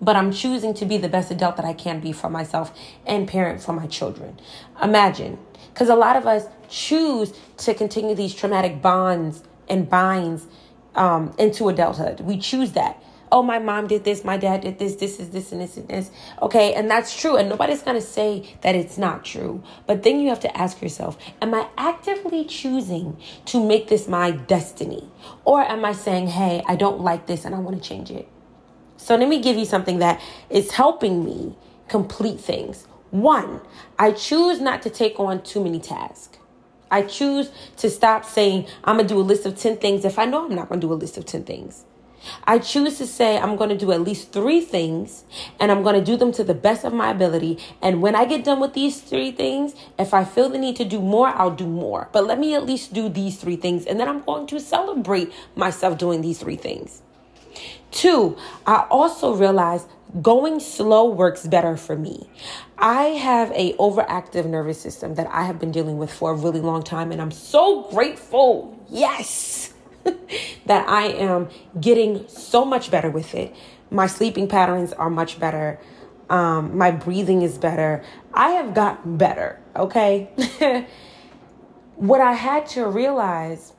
but 0.00 0.16
I'm 0.16 0.32
choosing 0.32 0.74
to 0.74 0.86
be 0.86 0.96
the 0.96 1.08
best 1.08 1.30
adult 1.30 1.56
that 1.56 1.64
I 1.64 1.74
can 1.74 2.00
be 2.00 2.12
for 2.12 2.28
myself 2.28 2.76
and 3.06 3.28
parent 3.28 3.62
for 3.62 3.72
my 3.72 3.86
children. 3.86 4.40
Imagine, 4.82 5.38
because 5.72 5.88
a 5.88 5.94
lot 5.94 6.16
of 6.16 6.26
us 6.26 6.46
choose 6.72 7.32
to 7.58 7.74
continue 7.74 8.14
these 8.14 8.34
traumatic 8.34 8.82
bonds 8.82 9.42
and 9.68 9.88
binds 9.88 10.46
um, 10.94 11.34
into 11.38 11.68
adulthood. 11.68 12.20
We 12.20 12.38
choose 12.38 12.72
that 12.72 13.02
oh, 13.32 13.42
my 13.42 13.58
mom 13.58 13.86
did 13.86 14.04
this, 14.04 14.24
my 14.24 14.36
dad 14.36 14.60
did 14.60 14.78
this, 14.78 14.96
this 14.96 15.18
is 15.18 15.30
this 15.30 15.52
and 15.52 15.60
this 15.60 15.78
and 15.78 15.88
this. 15.88 16.10
Okay, 16.42 16.74
and 16.74 16.88
that's 16.88 17.18
true. 17.18 17.36
And 17.36 17.48
nobody's 17.48 17.82
to 17.82 18.00
say 18.00 18.54
that 18.60 18.74
it's 18.74 18.98
not 18.98 19.24
true. 19.24 19.62
But 19.86 20.02
then 20.02 20.20
you 20.20 20.28
have 20.28 20.40
to 20.40 20.56
ask 20.56 20.82
yourself, 20.82 21.16
am 21.40 21.54
I 21.54 21.66
actively 21.78 22.44
choosing 22.44 23.16
to 23.46 23.66
make 23.66 23.88
this 23.88 24.06
my 24.06 24.32
destiny? 24.32 25.08
Or 25.46 25.62
am 25.62 25.84
I 25.84 25.92
saying, 25.92 26.28
hey, 26.28 26.62
I 26.68 26.76
don't 26.76 27.00
like 27.00 27.26
this 27.26 27.46
and 27.46 27.54
I 27.54 27.58
want 27.58 27.82
to 27.82 27.88
change 27.88 28.10
it? 28.10 28.28
So 28.98 29.16
let 29.16 29.28
me 29.28 29.40
give 29.40 29.56
you 29.56 29.64
something 29.64 29.98
that 29.98 30.20
is 30.50 30.72
helping 30.72 31.24
me 31.24 31.56
complete 31.88 32.38
things. 32.38 32.86
One, 33.10 33.62
I 33.98 34.12
choose 34.12 34.60
not 34.60 34.82
to 34.82 34.90
take 34.90 35.18
on 35.18 35.42
too 35.42 35.64
many 35.64 35.80
tasks. 35.80 36.38
I 36.92 37.02
choose 37.02 37.50
to 37.78 37.90
stop 37.90 38.24
saying, 38.24 38.66
I'm 38.84 38.96
going 38.96 39.08
to 39.08 39.14
do 39.14 39.18
a 39.18 39.22
list 39.22 39.46
of 39.46 39.58
10 39.58 39.78
things 39.78 40.04
if 40.04 40.18
I 40.18 40.26
know 40.26 40.44
I'm 40.44 40.54
not 40.54 40.68
going 40.68 40.80
to 40.80 40.86
do 40.86 40.92
a 40.92 40.94
list 40.94 41.16
of 41.16 41.24
10 41.24 41.42
things. 41.42 41.84
I 42.44 42.58
choose 42.58 42.98
to 42.98 43.06
say 43.06 43.38
I'm 43.38 43.56
going 43.56 43.70
to 43.70 43.76
do 43.76 43.90
at 43.92 44.02
least 44.02 44.30
three 44.30 44.60
things 44.60 45.24
and 45.58 45.72
I'm 45.72 45.82
going 45.82 45.96
to 45.96 46.04
do 46.04 46.16
them 46.16 46.30
to 46.32 46.44
the 46.44 46.54
best 46.54 46.84
of 46.84 46.92
my 46.92 47.10
ability. 47.10 47.58
And 47.80 48.00
when 48.00 48.14
I 48.14 48.26
get 48.26 48.44
done 48.44 48.60
with 48.60 48.74
these 48.74 49.00
three 49.00 49.32
things, 49.32 49.74
if 49.98 50.14
I 50.14 50.24
feel 50.24 50.48
the 50.50 50.58
need 50.58 50.76
to 50.76 50.84
do 50.84 51.00
more, 51.00 51.28
I'll 51.28 51.50
do 51.50 51.66
more. 51.66 52.08
But 52.12 52.26
let 52.26 52.38
me 52.38 52.54
at 52.54 52.64
least 52.64 52.92
do 52.92 53.08
these 53.08 53.38
three 53.38 53.56
things 53.56 53.86
and 53.86 53.98
then 53.98 54.08
I'm 54.08 54.20
going 54.20 54.46
to 54.48 54.60
celebrate 54.60 55.32
myself 55.56 55.98
doing 55.98 56.20
these 56.20 56.38
three 56.38 56.56
things. 56.56 57.02
Two, 57.90 58.36
I 58.66 58.86
also 58.90 59.34
realized 59.34 59.88
going 60.20 60.60
slow 60.60 61.08
works 61.08 61.46
better 61.46 61.76
for 61.76 61.96
me. 61.96 62.28
I 62.78 63.04
have 63.04 63.50
a 63.52 63.72
overactive 63.74 64.46
nervous 64.46 64.80
system 64.80 65.14
that 65.14 65.26
I 65.28 65.44
have 65.44 65.58
been 65.58 65.72
dealing 65.72 65.96
with 65.98 66.12
for 66.12 66.32
a 66.32 66.34
really 66.34 66.60
long 66.60 66.82
time 66.82 67.12
and 67.12 67.20
I'm 67.20 67.30
so 67.30 67.82
grateful. 67.90 68.78
Yes. 68.90 69.72
that 70.66 70.88
I 70.88 71.06
am 71.06 71.48
getting 71.80 72.26
so 72.28 72.64
much 72.64 72.90
better 72.90 73.10
with 73.10 73.34
it. 73.34 73.54
My 73.90 74.06
sleeping 74.06 74.48
patterns 74.48 74.92
are 74.92 75.10
much 75.10 75.38
better. 75.38 75.78
Um, 76.28 76.76
my 76.76 76.90
breathing 76.90 77.42
is 77.42 77.58
better. 77.58 78.02
I 78.32 78.50
have 78.50 78.74
gotten 78.74 79.16
better, 79.16 79.60
okay? 79.76 80.30
what 81.96 82.20
I 82.20 82.32
had 82.32 82.66
to 82.68 82.86
realize 82.86 83.74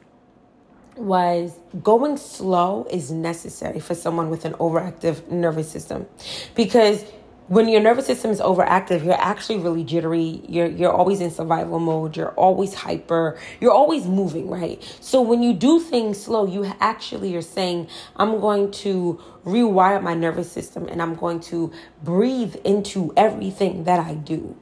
was 0.95 1.57
going 1.81 2.17
slow 2.17 2.87
is 2.89 3.11
necessary 3.11 3.79
for 3.79 3.95
someone 3.95 4.29
with 4.29 4.45
an 4.45 4.53
overactive 4.53 5.29
nervous 5.29 5.69
system. 5.69 6.07
Because 6.55 7.03
when 7.47 7.67
your 7.67 7.81
nervous 7.81 8.05
system 8.05 8.31
is 8.31 8.39
overactive 8.39 9.03
you're 9.03 9.19
actually 9.19 9.59
really 9.59 9.83
jittery. 9.83 10.41
You're 10.47 10.67
you're 10.67 10.93
always 10.93 11.19
in 11.19 11.29
survival 11.29 11.79
mode. 11.79 12.15
You're 12.15 12.31
always 12.31 12.73
hyper. 12.73 13.37
You're 13.59 13.73
always 13.73 14.05
moving 14.05 14.49
right? 14.49 14.81
So 15.01 15.21
when 15.21 15.43
you 15.43 15.53
do 15.53 15.79
things 15.79 16.23
slow 16.23 16.45
you 16.45 16.71
actually 16.79 17.35
are 17.35 17.41
saying 17.41 17.87
i'm 18.15 18.39
going 18.39 18.71
to 18.71 19.21
rewire 19.45 20.01
my 20.01 20.13
nervous 20.13 20.51
system 20.51 20.87
and 20.87 21.01
i'm 21.01 21.15
going 21.15 21.39
to 21.39 21.71
breathe 22.03 22.55
into 22.63 23.13
everything 23.17 23.83
that 23.83 23.99
i 23.99 24.13
do 24.13 24.55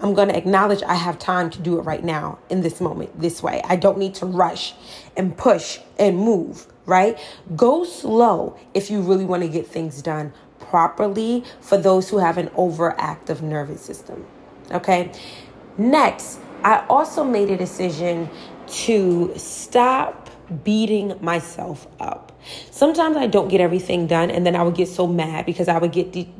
I'm 0.00 0.14
going 0.14 0.28
to 0.28 0.36
acknowledge 0.36 0.82
I 0.82 0.94
have 0.94 1.18
time 1.18 1.50
to 1.50 1.60
do 1.60 1.78
it 1.78 1.82
right 1.82 2.04
now 2.04 2.38
in 2.48 2.60
this 2.62 2.80
moment, 2.80 3.20
this 3.20 3.42
way. 3.42 3.60
I 3.64 3.76
don't 3.76 3.98
need 3.98 4.14
to 4.16 4.26
rush 4.26 4.74
and 5.16 5.36
push 5.36 5.80
and 5.98 6.16
move, 6.16 6.66
right? 6.86 7.18
Go 7.56 7.84
slow 7.84 8.56
if 8.74 8.90
you 8.90 9.00
really 9.00 9.24
want 9.24 9.42
to 9.42 9.48
get 9.48 9.66
things 9.66 10.00
done 10.00 10.32
properly 10.60 11.44
for 11.60 11.78
those 11.78 12.08
who 12.08 12.18
have 12.18 12.38
an 12.38 12.48
overactive 12.50 13.40
nervous 13.42 13.80
system, 13.80 14.24
okay? 14.70 15.10
Next, 15.76 16.40
I 16.62 16.84
also 16.88 17.24
made 17.24 17.50
a 17.50 17.56
decision 17.56 18.28
to 18.66 19.32
stop 19.36 20.27
beating 20.64 21.16
myself 21.20 21.86
up. 22.00 22.32
Sometimes 22.70 23.16
I 23.16 23.26
don't 23.26 23.48
get 23.48 23.60
everything 23.60 24.06
done 24.06 24.30
and 24.30 24.46
then 24.46 24.56
I 24.56 24.62
would 24.62 24.74
get 24.74 24.88
so 24.88 25.06
mad 25.06 25.46
because 25.46 25.68
I 25.68 25.78
would 25.78 25.92
get 25.92 26.12
de- 26.12 26.32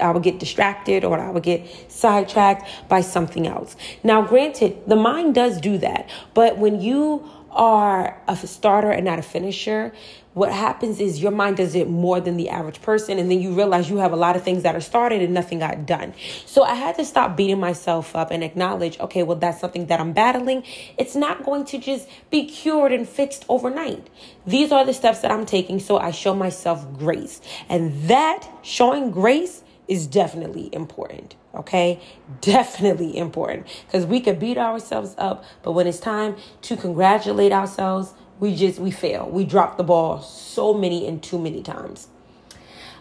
I 0.00 0.10
would 0.10 0.22
get 0.22 0.38
distracted 0.38 1.04
or 1.04 1.18
I 1.18 1.30
would 1.30 1.42
get 1.42 1.66
sidetracked 1.90 2.88
by 2.88 3.02
something 3.02 3.46
else. 3.46 3.76
Now, 4.02 4.22
granted, 4.22 4.78
the 4.86 4.96
mind 4.96 5.34
does 5.34 5.60
do 5.60 5.76
that, 5.78 6.08
but 6.34 6.58
when 6.58 6.80
you 6.80 7.28
are 7.56 8.20
a 8.28 8.36
starter 8.36 8.90
and 8.90 9.04
not 9.04 9.18
a 9.18 9.22
finisher, 9.22 9.92
what 10.34 10.52
happens 10.52 11.00
is 11.00 11.22
your 11.22 11.32
mind 11.32 11.56
does 11.56 11.74
it 11.74 11.88
more 11.88 12.20
than 12.20 12.36
the 12.36 12.50
average 12.50 12.82
person, 12.82 13.18
and 13.18 13.30
then 13.30 13.40
you 13.40 13.54
realize 13.54 13.88
you 13.88 13.96
have 13.96 14.12
a 14.12 14.16
lot 14.16 14.36
of 14.36 14.42
things 14.42 14.64
that 14.64 14.76
are 14.76 14.82
started 14.82 15.22
and 15.22 15.32
nothing 15.32 15.60
got 15.60 15.86
done. 15.86 16.12
So 16.44 16.62
I 16.62 16.74
had 16.74 16.94
to 16.96 17.06
stop 17.06 17.38
beating 17.38 17.58
myself 17.58 18.14
up 18.14 18.30
and 18.30 18.44
acknowledge, 18.44 19.00
okay, 19.00 19.22
well, 19.22 19.38
that's 19.38 19.58
something 19.58 19.86
that 19.86 19.98
I'm 19.98 20.12
battling. 20.12 20.62
It's 20.98 21.16
not 21.16 21.42
going 21.42 21.64
to 21.64 21.78
just 21.78 22.06
be 22.28 22.44
cured 22.44 22.92
and 22.92 23.08
fixed 23.08 23.46
overnight. 23.48 24.10
These 24.46 24.72
are 24.72 24.84
the 24.84 24.92
steps 24.92 25.20
that 25.20 25.30
I'm 25.30 25.46
taking, 25.46 25.80
so 25.80 25.96
I 25.96 26.10
show 26.10 26.34
myself 26.34 26.86
grace. 26.98 27.40
And 27.70 28.08
that 28.08 28.46
showing 28.60 29.10
grace 29.10 29.62
is 29.88 30.06
definitely 30.06 30.68
important. 30.72 31.36
Okay, 31.54 32.00
definitely 32.40 33.16
important 33.16 33.66
because 33.86 34.04
we 34.04 34.20
could 34.20 34.38
beat 34.38 34.58
ourselves 34.58 35.14
up, 35.16 35.44
but 35.62 35.72
when 35.72 35.86
it's 35.86 36.00
time 36.00 36.36
to 36.62 36.76
congratulate 36.76 37.52
ourselves, 37.52 38.12
we 38.38 38.54
just 38.54 38.78
we 38.78 38.90
fail. 38.90 39.28
We 39.30 39.44
drop 39.44 39.76
the 39.76 39.84
ball 39.84 40.20
so 40.20 40.74
many 40.74 41.06
and 41.06 41.22
too 41.22 41.38
many 41.38 41.62
times. 41.62 42.08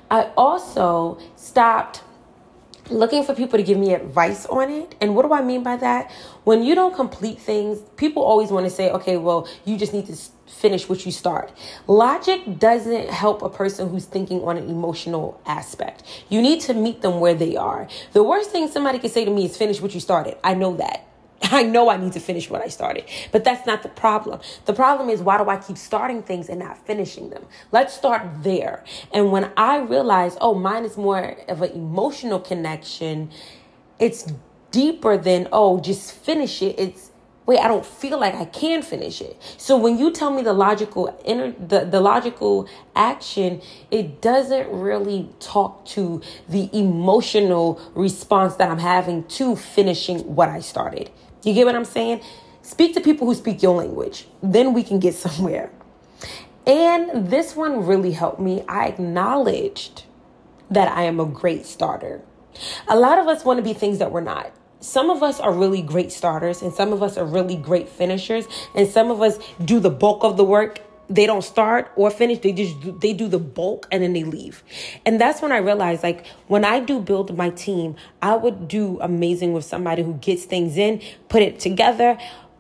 I 0.10 0.32
also 0.38 1.20
stopped 1.36 2.02
looking 2.90 3.24
for 3.24 3.34
people 3.34 3.58
to 3.58 3.64
give 3.64 3.78
me 3.78 3.94
advice 3.94 4.46
on 4.46 4.70
it. 4.70 4.96
And 5.02 5.16
what 5.16 5.26
do 5.26 5.34
I 5.34 5.42
mean 5.42 5.64
by 5.64 5.76
that? 5.78 6.12
When 6.44 6.64
you 6.64 6.76
don't 6.76 6.96
complete 6.96 7.40
things, 7.40 7.80
people 7.98 8.24
always 8.24 8.52
want 8.52 8.66
to 8.66 8.70
say, 8.70 8.92
okay, 8.92 9.18
well, 9.18 9.48
you 9.66 9.78
just 9.78 9.94
need 9.94 10.06
to 10.08 10.16
finish 10.48 10.88
what 10.88 11.06
you 11.06 11.12
start. 11.12 11.52
Logic 11.88 12.60
doesn't 12.60 13.10
help 13.10 13.42
a 13.42 13.50
person 13.50 13.90
who's 13.90 14.06
thinking 14.06 14.42
on 14.44 14.58
an 14.58 14.70
emotional 14.70 15.42
aspect. 15.46 16.04
You 16.30 16.42
need 16.42 16.62
to 16.62 16.74
meet 16.74 17.02
them 17.02 17.20
where 17.20 17.34
they 17.34 17.56
are. 17.56 17.88
The 18.14 18.24
worst 18.24 18.52
thing 18.52 18.68
somebody 18.68 19.00
can 19.00 19.10
say 19.10 19.26
to 19.26 19.32
me 19.32 19.46
is 19.46 19.58
finish 19.58 19.82
what 19.82 19.94
you 19.94 20.00
started. 20.00 20.38
I 20.44 20.54
know 20.54 20.76
that. 20.78 21.08
I 21.42 21.64
know 21.64 21.90
I 21.90 21.98
need 21.98 22.14
to 22.14 22.20
finish 22.20 22.50
what 22.50 22.62
I 22.62 22.68
started, 22.68 23.06
but 23.32 23.44
that's 23.44 23.66
not 23.66 23.84
the 23.84 23.90
problem. 23.90 24.40
The 24.66 24.74
problem 24.74 25.10
is 25.10 25.22
why 25.22 25.38
do 25.38 25.50
I 25.50 25.58
keep 25.58 25.78
starting 25.78 26.24
things 26.24 26.50
and 26.50 26.60
not 26.60 26.86
finishing 26.86 27.30
them? 27.30 27.46
Let's 27.72 27.94
start 27.94 28.44
there. 28.44 28.84
And 29.14 29.32
when 29.32 29.52
I 29.58 29.78
realize, 29.80 30.38
oh, 30.42 30.56
mine 30.56 30.86
is 30.86 30.98
more 30.98 31.36
of 31.48 31.62
an 31.62 31.72
emotional 31.72 32.40
connection, 32.40 33.32
it's 34.00 34.32
deeper 34.72 35.18
than, 35.18 35.48
oh, 35.52 35.80
just 35.80 36.14
finish 36.14 36.62
it. 36.62 36.80
It's, 36.80 37.12
wait, 37.46 37.60
I 37.60 37.68
don't 37.68 37.86
feel 37.86 38.20
like 38.20 38.36
I 38.36 38.46
can 38.46 38.82
finish 38.82 39.22
it. 39.22 39.40
So 39.58 39.78
when 39.78 39.98
you 39.98 40.12
tell 40.12 40.32
me 40.32 40.42
the 40.42 40.54
logical 40.54 41.18
inner 41.24 41.52
the, 41.52 41.86
the 41.86 42.02
logical 42.02 42.68
action, 42.96 43.62
it 43.92 44.22
doesn't 44.22 44.70
really 44.72 45.30
talk 45.40 45.86
to 45.88 46.22
the 46.50 46.70
emotional 46.74 47.80
response 47.94 48.56
that 48.56 48.70
I'm 48.70 48.80
having 48.80 49.24
to 49.26 49.56
finishing 49.56 50.20
what 50.36 50.50
I 50.50 50.60
started. 50.60 51.12
You 51.44 51.54
get 51.54 51.66
what 51.66 51.76
I'm 51.76 51.86
saying? 51.86 52.22
Speak 52.62 52.96
to 52.96 53.02
people 53.02 53.28
who 53.28 53.36
speak 53.36 53.62
your 53.62 53.76
language. 53.76 54.28
Then 54.42 54.74
we 54.74 54.84
can 54.84 55.00
get 55.00 55.14
somewhere. 55.26 55.72
And 56.66 57.30
this 57.30 57.56
one 57.56 57.86
really 57.86 58.12
helped 58.12 58.40
me. 58.40 58.64
I 58.68 58.88
acknowledged 58.88 60.06
that 60.72 60.88
I 60.88 61.04
am 61.04 61.20
a 61.20 61.26
great 61.26 61.66
starter. 61.68 62.24
A 62.88 62.98
lot 62.98 63.20
of 63.20 63.28
us 63.28 63.46
want 63.46 63.58
to 63.58 63.64
be 63.64 63.74
things 63.74 64.00
that 64.00 64.12
we're 64.12 64.22
not. 64.22 64.52
Some 64.86 65.10
of 65.10 65.24
us 65.24 65.40
are 65.40 65.52
really 65.52 65.82
great 65.82 66.12
starters, 66.12 66.62
and 66.62 66.72
some 66.74 66.94
of 66.94 67.02
us 67.02 67.18
are 67.18 67.26
really 67.26 67.56
great 67.56 67.90
finishers, 67.90 68.46
and 68.76 68.88
some 68.88 69.10
of 69.10 69.22
us 69.22 69.40
do 69.64 69.80
the 69.80 69.90
bulk 69.90 70.24
of 70.24 70.38
the 70.38 70.44
work. 70.44 70.80
They 71.10 71.26
don't 71.26 71.44
start 71.44 71.92
or 71.96 72.12
finish. 72.12 72.40
They 72.40 72.52
just 72.52 72.76
they 73.02 73.14
do 73.14 73.28
the 73.28 73.40
bulk 73.40 73.88
and 73.92 74.04
then 74.04 74.14
they 74.14 74.24
leave. 74.24 74.64
And 75.06 75.22
that's 75.22 75.40
when 75.40 75.52
i 75.52 75.58
realized 75.58 76.02
like 76.02 76.26
when 76.48 76.66
i 76.66 76.80
do 76.80 77.00
build 77.00 77.38
my 77.38 77.52
team 77.52 77.96
i 78.24 78.36
would 78.36 78.68
do 78.68 78.98
amazing 79.02 79.54
with 79.54 79.66
somebody 79.66 80.02
who 80.02 80.16
gets 80.16 80.46
things 80.46 80.78
in 80.78 81.00
put 81.30 81.44
it 81.44 81.60
together 81.60 82.18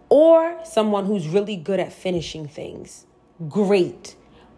or 0.10 0.60
someone 0.64 1.06
who's 1.06 1.28
really 1.28 1.56
good 1.56 1.80
at 1.80 1.92
finishing 1.92 2.48
things. 2.48 3.06
Great. 3.50 4.16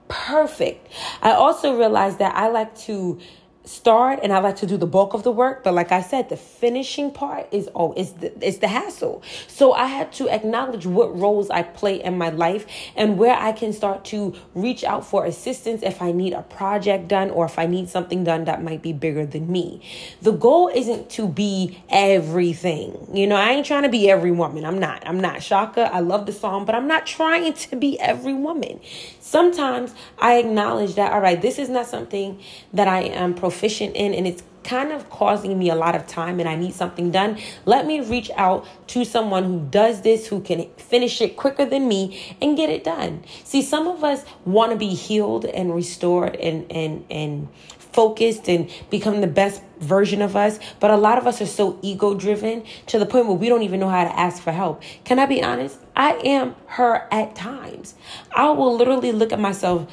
Perfect. 0.10 0.92
I 1.22 1.32
also 1.32 1.78
realized 1.78 2.20
that 2.20 2.36
i 2.36 2.48
like 2.50 2.78
to 2.80 3.20
start 3.68 4.20
and 4.24 4.32
I 4.32 4.40
like 4.40 4.56
to 4.58 4.66
do 4.66 4.78
the 4.78 4.88
bulk 4.88 5.14
of 5.14 5.24
the 5.24 5.32
work. 5.32 5.64
But 5.64 5.74
like 5.74 5.92
I 5.92 6.02
said, 6.02 6.30
the 6.30 6.38
finishing 6.38 7.12
part 7.12 7.48
is 7.52 7.70
oh, 7.76 7.94
it's 7.94 8.12
the 8.12 8.32
it's 8.46 8.58
the 8.60 8.68
hassle. 8.68 9.22
So 9.48 9.74
I 9.74 9.86
had 9.86 10.12
to 10.14 10.30
acknowledge 10.30 10.86
what 10.86 11.18
roles 11.18 11.50
I 11.50 11.64
play 11.64 12.02
in 12.02 12.18
my 12.18 12.30
life 12.30 12.66
and 12.96 13.18
where 13.18 13.36
I 13.36 13.52
can 13.52 13.74
start 13.74 14.06
to 14.06 14.34
reach 14.56 14.84
out 14.84 15.06
for 15.06 15.26
assistance 15.26 15.84
if 15.84 16.02
I 16.02 16.12
need 16.12 16.34
a 16.34 16.44
project 16.44 17.08
done 17.08 17.30
or 17.30 17.46
if 17.46 17.60
I 17.60 17.66
need 17.66 17.90
something 17.90 18.24
done 18.24 18.46
that 18.46 18.64
might 18.64 18.82
be 18.82 18.94
bigger 18.94 19.26
than 19.26 19.52
me. 19.52 19.82
The 20.22 20.32
goal 20.32 20.70
isn't 20.74 21.10
to 21.12 21.28
be 21.28 21.82
everything. 21.90 23.08
You 23.14 23.28
know, 23.28 23.36
I 23.36 23.52
ain't 23.52 23.66
trying 23.66 23.84
to 23.84 23.90
be 23.90 24.10
every 24.10 24.32
woman. 24.32 24.66
I'm 24.66 24.80
not. 24.80 25.06
I'm 25.06 25.20
not 25.20 25.42
Chaka. 25.42 25.94
I 25.94 26.00
love 26.00 26.26
the 26.26 26.34
song, 26.34 26.66
but 26.66 26.76
I'm 26.76 26.88
not 26.88 27.06
trying 27.06 27.54
to 27.54 27.76
be 27.76 28.00
every 28.00 28.34
woman. 28.34 28.80
Sometimes 29.20 29.94
I 30.18 30.38
acknowledge 30.38 30.96
that 30.96 31.12
all 31.12 31.20
right, 31.20 31.42
this 31.42 31.60
is 31.60 31.70
not 31.70 31.86
something 31.86 32.40
that 32.74 32.88
I 32.88 33.02
am 33.02 33.34
proficient 33.58 33.96
in 33.96 34.14
and 34.14 34.28
it's 34.28 34.44
kind 34.64 34.92
of 34.92 35.10
causing 35.10 35.58
me 35.58 35.70
a 35.70 35.76
lot 35.76 35.96
of 35.96 36.06
time 36.06 36.40
and 36.40 36.48
I 36.48 36.56
need 36.56 36.76
something 36.76 37.10
done, 37.10 37.40
let 37.66 37.88
me 37.88 38.02
reach 38.02 38.30
out 38.36 38.68
to 38.88 39.04
someone 39.04 39.46
who 39.46 39.68
does 39.72 40.02
this, 40.02 40.28
who 40.28 40.42
can 40.42 40.70
finish 40.78 41.22
it 41.22 41.38
quicker 41.38 41.66
than 41.66 41.88
me 41.88 42.36
and 42.40 42.56
get 42.56 42.70
it 42.70 42.84
done. 42.84 43.24
See, 43.44 43.64
some 43.64 43.88
of 43.88 44.04
us 44.04 44.26
want 44.46 44.74
to 44.74 44.78
be 44.78 44.94
healed 44.94 45.46
and 45.46 45.74
restored 45.74 46.36
and 46.36 46.72
and 46.72 47.04
and 47.10 47.48
focused 47.80 48.48
and 48.48 48.70
become 48.92 49.22
the 49.22 49.28
best 49.28 49.64
version 49.80 50.22
of 50.22 50.36
us, 50.36 50.60
but 50.80 50.92
a 50.92 50.98
lot 50.98 51.18
of 51.18 51.26
us 51.26 51.42
are 51.42 51.48
so 51.48 51.80
ego 51.82 52.14
driven 52.14 52.64
to 52.86 53.00
the 53.00 53.08
point 53.08 53.26
where 53.26 53.38
we 53.38 53.50
don't 53.50 53.64
even 53.64 53.80
know 53.80 53.90
how 53.90 54.04
to 54.04 54.20
ask 54.20 54.44
for 54.44 54.52
help. 54.52 54.84
Can 55.04 55.18
I 55.18 55.26
be 55.26 55.42
honest? 55.42 55.80
I 55.96 56.12
am 56.24 56.56
her 56.68 57.08
at 57.12 57.36
times. 57.36 57.96
I 58.36 58.52
will 58.52 58.76
literally 58.76 59.12
look 59.12 59.34
at 59.34 59.40
myself 59.40 59.88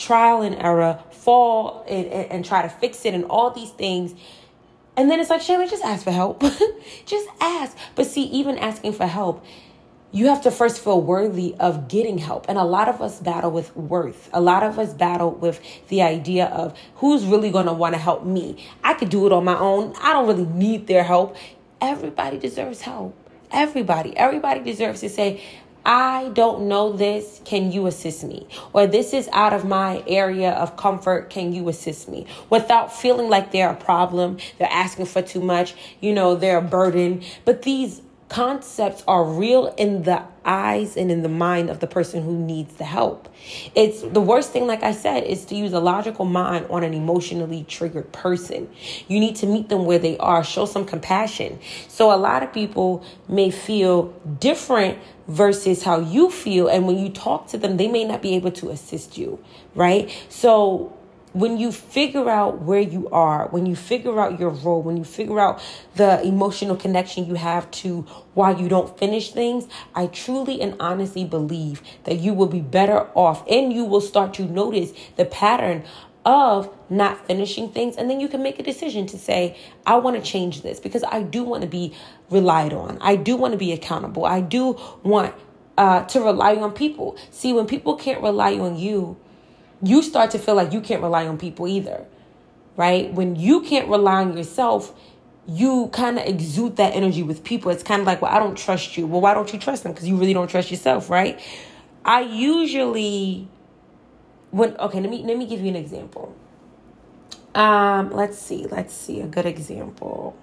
trial 0.00 0.40
and 0.40 0.56
error, 0.56 1.02
fall 1.20 1.84
and, 1.88 2.06
and, 2.06 2.32
and 2.32 2.44
try 2.44 2.62
to 2.62 2.68
fix 2.68 3.04
it 3.04 3.14
and 3.14 3.24
all 3.26 3.50
these 3.50 3.70
things. 3.70 4.14
And 4.96 5.10
then 5.10 5.20
it's 5.20 5.30
like, 5.30 5.40
Shayla, 5.40 5.68
just 5.68 5.84
ask 5.84 6.04
for 6.04 6.10
help. 6.10 6.42
just 7.06 7.28
ask. 7.40 7.76
But 7.94 8.06
see, 8.06 8.24
even 8.24 8.58
asking 8.58 8.94
for 8.94 9.06
help, 9.06 9.44
you 10.12 10.26
have 10.26 10.42
to 10.42 10.50
first 10.50 10.82
feel 10.82 11.00
worthy 11.00 11.54
of 11.60 11.88
getting 11.88 12.18
help. 12.18 12.46
And 12.48 12.58
a 12.58 12.64
lot 12.64 12.88
of 12.88 13.00
us 13.00 13.20
battle 13.20 13.50
with 13.50 13.74
worth. 13.76 14.28
A 14.32 14.40
lot 14.40 14.62
of 14.62 14.78
us 14.78 14.92
battle 14.92 15.30
with 15.30 15.60
the 15.88 16.02
idea 16.02 16.46
of 16.46 16.76
who's 16.96 17.24
really 17.24 17.50
going 17.50 17.66
to 17.66 17.72
want 17.72 17.94
to 17.94 18.00
help 18.00 18.24
me. 18.24 18.66
I 18.82 18.94
could 18.94 19.10
do 19.10 19.26
it 19.26 19.32
on 19.32 19.44
my 19.44 19.58
own. 19.58 19.94
I 20.02 20.12
don't 20.12 20.26
really 20.26 20.46
need 20.46 20.86
their 20.86 21.04
help. 21.04 21.36
Everybody 21.80 22.38
deserves 22.38 22.82
help. 22.82 23.14
Everybody. 23.52 24.16
Everybody 24.16 24.60
deserves 24.60 25.00
to 25.00 25.08
say, 25.08 25.42
I 25.84 26.30
don't 26.34 26.68
know 26.68 26.92
this. 26.92 27.40
Can 27.44 27.72
you 27.72 27.86
assist 27.86 28.24
me? 28.24 28.46
Or 28.72 28.86
this 28.86 29.12
is 29.12 29.28
out 29.32 29.52
of 29.52 29.64
my 29.64 30.02
area 30.06 30.52
of 30.52 30.76
comfort. 30.76 31.30
Can 31.30 31.52
you 31.52 31.68
assist 31.68 32.08
me? 32.08 32.26
Without 32.50 32.92
feeling 32.92 33.28
like 33.28 33.52
they're 33.52 33.70
a 33.70 33.76
problem, 33.76 34.38
they're 34.58 34.68
asking 34.70 35.06
for 35.06 35.22
too 35.22 35.40
much, 35.40 35.74
you 36.00 36.12
know, 36.12 36.34
they're 36.34 36.58
a 36.58 36.62
burden. 36.62 37.22
But 37.44 37.62
these 37.62 38.02
concepts 38.30 39.02
are 39.08 39.24
real 39.24 39.74
in 39.76 40.04
the 40.04 40.22
eyes 40.44 40.96
and 40.96 41.10
in 41.10 41.22
the 41.22 41.28
mind 41.28 41.68
of 41.68 41.80
the 41.80 41.86
person 41.86 42.22
who 42.22 42.38
needs 42.38 42.74
the 42.76 42.84
help. 42.84 43.28
It's 43.74 44.02
the 44.02 44.20
worst 44.20 44.52
thing, 44.52 44.68
like 44.68 44.84
I 44.84 44.92
said, 44.92 45.24
is 45.24 45.44
to 45.46 45.56
use 45.56 45.72
a 45.72 45.80
logical 45.80 46.24
mind 46.24 46.66
on 46.70 46.84
an 46.84 46.94
emotionally 46.94 47.64
triggered 47.68 48.12
person. 48.12 48.70
You 49.08 49.18
need 49.18 49.34
to 49.36 49.46
meet 49.46 49.68
them 49.68 49.84
where 49.84 49.98
they 49.98 50.16
are, 50.18 50.44
show 50.44 50.64
some 50.64 50.86
compassion. 50.86 51.58
So, 51.88 52.14
a 52.14 52.16
lot 52.16 52.44
of 52.44 52.52
people 52.52 53.04
may 53.28 53.50
feel 53.50 54.14
different 54.38 54.98
versus 55.26 55.82
how 55.82 55.98
you 55.98 56.30
feel. 56.30 56.68
And 56.68 56.86
when 56.86 56.98
you 56.98 57.10
talk 57.10 57.48
to 57.48 57.58
them, 57.58 57.76
they 57.78 57.88
may 57.88 58.04
not 58.04 58.22
be 58.22 58.36
able 58.36 58.52
to 58.52 58.70
assist 58.70 59.18
you, 59.18 59.42
right? 59.74 60.08
So, 60.28 60.96
when 61.32 61.58
you 61.58 61.70
figure 61.70 62.28
out 62.28 62.62
where 62.62 62.80
you 62.80 63.08
are, 63.10 63.48
when 63.48 63.66
you 63.66 63.76
figure 63.76 64.18
out 64.20 64.40
your 64.40 64.50
role, 64.50 64.82
when 64.82 64.96
you 64.96 65.04
figure 65.04 65.38
out 65.38 65.62
the 65.94 66.20
emotional 66.22 66.76
connection 66.76 67.26
you 67.26 67.34
have 67.34 67.70
to 67.70 68.02
why 68.34 68.50
you 68.50 68.68
don't 68.68 68.98
finish 68.98 69.32
things, 69.32 69.66
I 69.94 70.06
truly 70.08 70.60
and 70.60 70.76
honestly 70.80 71.24
believe 71.24 71.82
that 72.04 72.16
you 72.16 72.34
will 72.34 72.48
be 72.48 72.60
better 72.60 73.06
off 73.14 73.46
and 73.48 73.72
you 73.72 73.84
will 73.84 74.00
start 74.00 74.34
to 74.34 74.44
notice 74.44 74.92
the 75.16 75.24
pattern 75.24 75.84
of 76.24 76.74
not 76.90 77.26
finishing 77.26 77.70
things. 77.70 77.96
And 77.96 78.10
then 78.10 78.20
you 78.20 78.28
can 78.28 78.42
make 78.42 78.58
a 78.58 78.62
decision 78.62 79.06
to 79.06 79.18
say, 79.18 79.56
I 79.86 79.96
want 79.96 80.16
to 80.16 80.22
change 80.22 80.62
this 80.62 80.78
because 80.80 81.04
I 81.04 81.22
do 81.22 81.44
want 81.44 81.62
to 81.62 81.68
be 81.68 81.94
relied 82.28 82.72
on. 82.72 82.98
I 83.00 83.16
do 83.16 83.36
want 83.36 83.52
to 83.52 83.58
be 83.58 83.72
accountable. 83.72 84.24
I 84.24 84.40
do 84.40 84.78
want 85.02 85.34
uh, 85.78 86.04
to 86.04 86.20
rely 86.20 86.56
on 86.56 86.72
people. 86.72 87.16
See, 87.30 87.52
when 87.52 87.66
people 87.66 87.96
can't 87.96 88.22
rely 88.22 88.58
on 88.58 88.76
you, 88.76 89.16
you 89.82 90.02
start 90.02 90.30
to 90.32 90.38
feel 90.38 90.54
like 90.54 90.72
you 90.72 90.80
can't 90.80 91.02
rely 91.02 91.26
on 91.26 91.38
people 91.38 91.66
either, 91.66 92.04
right? 92.76 93.12
When 93.12 93.36
you 93.36 93.62
can't 93.62 93.88
rely 93.88 94.20
on 94.22 94.36
yourself, 94.36 94.94
you 95.46 95.88
kind 95.92 96.18
of 96.18 96.26
exude 96.26 96.76
that 96.76 96.94
energy 96.94 97.22
with 97.22 97.42
people. 97.42 97.70
It's 97.70 97.82
kind 97.82 98.00
of 98.00 98.06
like, 98.06 98.22
well, 98.22 98.32
I 98.32 98.38
don't 98.38 98.56
trust 98.56 98.96
you. 98.96 99.06
Well, 99.06 99.20
why 99.20 99.34
don't 99.34 99.52
you 99.52 99.58
trust 99.58 99.82
them? 99.82 99.92
Because 99.92 100.06
you 100.08 100.16
really 100.16 100.34
don't 100.34 100.48
trust 100.48 100.70
yourself, 100.70 101.10
right? 101.10 101.40
I 102.04 102.20
usually, 102.20 103.48
when 104.50 104.76
okay, 104.76 105.00
let 105.00 105.10
me 105.10 105.22
let 105.24 105.36
me 105.36 105.46
give 105.46 105.60
you 105.60 105.68
an 105.68 105.76
example. 105.76 106.34
Um, 107.54 108.10
let's 108.10 108.38
see, 108.38 108.66
let's 108.66 108.94
see 108.94 109.20
a 109.20 109.26
good 109.26 109.46
example. 109.46 110.36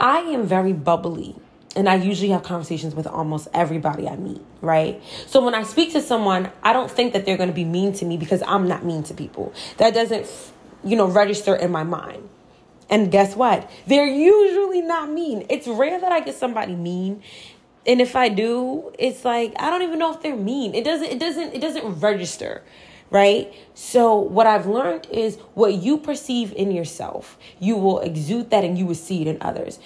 I 0.00 0.18
am 0.20 0.46
very 0.46 0.72
bubbly 0.72 1.36
and 1.76 1.88
I 1.88 1.94
usually 1.94 2.30
have 2.30 2.42
conversations 2.42 2.94
with 2.94 3.06
almost 3.06 3.48
everybody 3.54 4.08
I 4.08 4.16
meet, 4.16 4.42
right? 4.60 5.00
So 5.26 5.44
when 5.44 5.54
I 5.54 5.62
speak 5.62 5.92
to 5.92 6.02
someone, 6.02 6.50
I 6.62 6.72
don't 6.72 6.90
think 6.90 7.12
that 7.12 7.24
they're 7.24 7.36
going 7.36 7.48
to 7.48 7.54
be 7.54 7.64
mean 7.64 7.92
to 7.94 8.04
me 8.04 8.16
because 8.16 8.42
I'm 8.46 8.66
not 8.66 8.84
mean 8.84 9.04
to 9.04 9.14
people. 9.14 9.52
That 9.76 9.94
doesn't, 9.94 10.26
you 10.82 10.96
know, 10.96 11.06
register 11.06 11.54
in 11.54 11.70
my 11.70 11.84
mind. 11.84 12.28
And 12.88 13.12
guess 13.12 13.36
what? 13.36 13.70
They're 13.86 14.08
usually 14.08 14.82
not 14.82 15.10
mean. 15.10 15.46
It's 15.48 15.68
rare 15.68 16.00
that 16.00 16.10
I 16.10 16.20
get 16.20 16.34
somebody 16.34 16.74
mean. 16.74 17.22
And 17.86 18.00
if 18.00 18.16
I 18.16 18.28
do, 18.28 18.92
it's 18.98 19.24
like 19.24 19.54
I 19.56 19.70
don't 19.70 19.82
even 19.82 20.00
know 20.00 20.12
if 20.12 20.22
they're 20.22 20.36
mean. 20.36 20.74
It 20.74 20.84
doesn't 20.84 21.06
it 21.06 21.20
doesn't 21.20 21.54
it 21.54 21.60
doesn't 21.60 22.00
register 22.00 22.62
right? 23.12 23.52
So, 23.74 24.14
what 24.14 24.46
I've 24.46 24.66
learned 24.66 25.08
is 25.10 25.36
what 25.54 25.74
you 25.74 25.98
perceive 25.98 26.52
in 26.52 26.70
yourself, 26.70 27.36
you 27.58 27.76
will 27.76 27.98
exude 27.98 28.50
that 28.50 28.62
and 28.62 28.78
you 28.78 28.86
will 28.86 28.94
see 28.94 29.20
it 29.22 29.26
in 29.26 29.38
others 29.40 29.80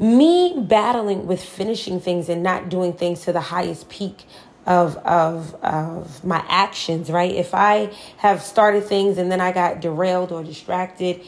me 0.00 0.54
battling 0.58 1.26
with 1.26 1.42
finishing 1.42 2.00
things 2.00 2.28
and 2.28 2.42
not 2.42 2.68
doing 2.68 2.92
things 2.92 3.22
to 3.22 3.32
the 3.32 3.40
highest 3.40 3.88
peak 3.88 4.24
of 4.66 4.96
of 4.98 5.54
of 5.56 6.24
my 6.24 6.44
actions 6.48 7.10
right? 7.10 7.32
If 7.32 7.54
i 7.54 7.92
have 8.18 8.42
started 8.42 8.84
things 8.84 9.18
and 9.18 9.30
then 9.30 9.40
i 9.40 9.52
got 9.52 9.80
derailed 9.80 10.32
or 10.32 10.44
distracted 10.44 11.20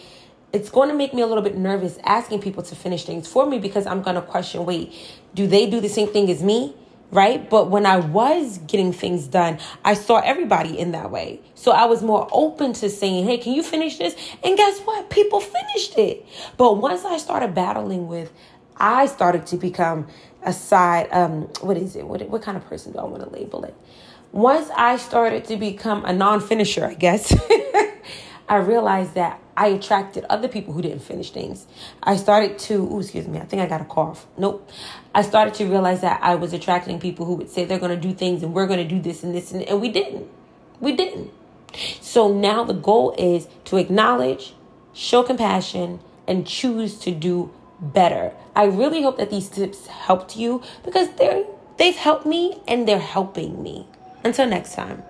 it's 0.52 0.70
going 0.70 0.88
to 0.88 0.94
make 0.94 1.12
me 1.12 1.20
a 1.22 1.26
little 1.26 1.42
bit 1.42 1.56
nervous 1.56 1.98
asking 2.04 2.40
people 2.40 2.62
to 2.62 2.76
finish 2.76 3.04
things 3.04 3.26
for 3.28 3.46
me 3.46 3.58
because 3.58 3.86
i'm 3.86 4.02
going 4.02 4.16
to 4.16 4.22
question 4.22 4.64
wait 4.64 4.94
do 5.34 5.46
they 5.46 5.68
do 5.68 5.80
the 5.80 5.88
same 5.88 6.08
thing 6.08 6.30
as 6.30 6.42
me? 6.42 6.74
Right? 7.10 7.48
But 7.48 7.70
when 7.70 7.86
i 7.86 7.98
was 7.98 8.58
getting 8.66 8.92
things 8.92 9.26
done 9.28 9.58
i 9.84 9.94
saw 9.94 10.18
everybody 10.20 10.76
in 10.78 10.92
that 10.92 11.10
way. 11.10 11.40
So 11.54 11.70
i 11.70 11.84
was 11.84 12.02
more 12.02 12.28
open 12.32 12.72
to 12.74 12.90
saying 12.90 13.26
hey 13.26 13.38
can 13.38 13.52
you 13.52 13.62
finish 13.62 13.98
this? 13.98 14.16
And 14.42 14.56
guess 14.56 14.80
what? 14.80 15.10
People 15.10 15.40
finished 15.40 15.96
it. 15.98 16.26
But 16.56 16.78
once 16.78 17.04
i 17.04 17.18
started 17.18 17.54
battling 17.54 18.08
with 18.08 18.32
I 18.76 19.06
started 19.06 19.46
to 19.48 19.56
become 19.56 20.06
a 20.42 20.52
side, 20.52 21.08
um, 21.10 21.42
what 21.60 21.76
is 21.76 21.96
it? 21.96 22.06
What, 22.06 22.28
what 22.28 22.42
kind 22.42 22.56
of 22.56 22.66
person 22.66 22.92
do 22.92 22.98
I 22.98 23.04
want 23.04 23.22
to 23.22 23.30
label 23.30 23.64
it? 23.64 23.74
Once 24.32 24.68
I 24.76 24.96
started 24.96 25.44
to 25.46 25.56
become 25.56 26.04
a 26.04 26.12
non 26.12 26.40
finisher, 26.40 26.84
I 26.84 26.94
guess, 26.94 27.32
I 28.48 28.56
realized 28.56 29.14
that 29.14 29.40
I 29.56 29.68
attracted 29.68 30.24
other 30.28 30.48
people 30.48 30.74
who 30.74 30.82
didn't 30.82 31.00
finish 31.00 31.30
things. 31.30 31.66
I 32.02 32.16
started 32.16 32.58
to, 32.60 32.74
ooh, 32.74 33.00
excuse 33.00 33.28
me, 33.28 33.38
I 33.38 33.44
think 33.44 33.62
I 33.62 33.66
got 33.66 33.80
a 33.80 33.84
cough. 33.84 34.26
Nope. 34.36 34.68
I 35.14 35.22
started 35.22 35.54
to 35.54 35.66
realize 35.66 36.00
that 36.00 36.20
I 36.22 36.34
was 36.34 36.52
attracting 36.52 36.98
people 36.98 37.24
who 37.26 37.34
would 37.34 37.48
say 37.48 37.64
they're 37.64 37.78
going 37.78 37.98
to 37.98 38.08
do 38.08 38.12
things 38.12 38.42
and 38.42 38.52
we're 38.52 38.66
going 38.66 38.86
to 38.86 38.88
do 38.88 39.00
this 39.00 39.22
and 39.22 39.34
this, 39.34 39.52
and, 39.52 39.62
and 39.62 39.80
we 39.80 39.88
didn't. 39.88 40.28
We 40.80 40.92
didn't. 40.92 41.30
So 42.00 42.32
now 42.32 42.64
the 42.64 42.74
goal 42.74 43.14
is 43.16 43.48
to 43.66 43.76
acknowledge, 43.76 44.54
show 44.92 45.22
compassion, 45.22 46.00
and 46.26 46.46
choose 46.46 46.98
to 47.00 47.12
do 47.12 47.52
better. 47.92 48.32
I 48.56 48.64
really 48.64 49.02
hope 49.02 49.18
that 49.18 49.30
these 49.30 49.48
tips 49.48 49.86
helped 49.86 50.36
you 50.36 50.62
because 50.84 51.10
they're 51.16 51.44
they've 51.76 51.96
helped 51.96 52.26
me 52.26 52.60
and 52.66 52.88
they're 52.88 52.98
helping 52.98 53.62
me. 53.62 53.86
Until 54.24 54.46
next 54.46 54.74
time. 54.74 55.02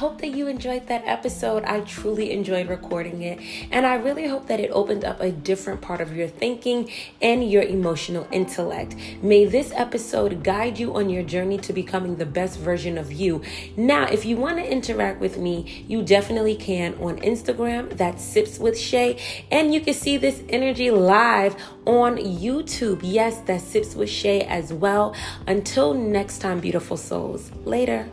Hope 0.00 0.18
that 0.22 0.28
you 0.28 0.46
enjoyed 0.46 0.86
that 0.86 1.02
episode. 1.04 1.62
I 1.64 1.80
truly 1.80 2.32
enjoyed 2.32 2.70
recording 2.70 3.20
it, 3.20 3.38
and 3.70 3.86
I 3.86 3.96
really 3.96 4.26
hope 4.26 4.46
that 4.46 4.58
it 4.58 4.70
opened 4.70 5.04
up 5.04 5.20
a 5.20 5.30
different 5.30 5.82
part 5.82 6.00
of 6.00 6.16
your 6.16 6.26
thinking 6.26 6.90
and 7.20 7.48
your 7.48 7.62
emotional 7.62 8.26
intellect. 8.32 8.96
May 9.20 9.44
this 9.44 9.72
episode 9.74 10.42
guide 10.42 10.78
you 10.78 10.96
on 10.96 11.10
your 11.10 11.22
journey 11.22 11.58
to 11.58 11.74
becoming 11.74 12.16
the 12.16 12.24
best 12.24 12.58
version 12.58 12.96
of 12.96 13.12
you. 13.12 13.42
Now, 13.76 14.06
if 14.06 14.24
you 14.24 14.38
want 14.38 14.56
to 14.56 14.66
interact 14.66 15.20
with 15.20 15.36
me, 15.36 15.84
you 15.86 16.02
definitely 16.02 16.56
can 16.56 16.94
on 16.94 17.18
Instagram. 17.18 17.94
That's 17.94 18.24
Sips 18.24 18.58
with 18.58 18.78
Shay, 18.78 19.18
and 19.50 19.74
you 19.74 19.82
can 19.82 19.92
see 19.92 20.16
this 20.16 20.42
energy 20.48 20.90
live 20.90 21.56
on 21.84 22.16
YouTube. 22.16 23.00
Yes, 23.02 23.36
that's 23.44 23.64
Sips 23.64 23.94
with 23.94 24.08
Shay 24.08 24.40
as 24.40 24.72
well. 24.72 25.14
Until 25.46 25.92
next 25.92 26.38
time, 26.38 26.58
beautiful 26.58 26.96
souls. 26.96 27.52
Later. 27.66 28.08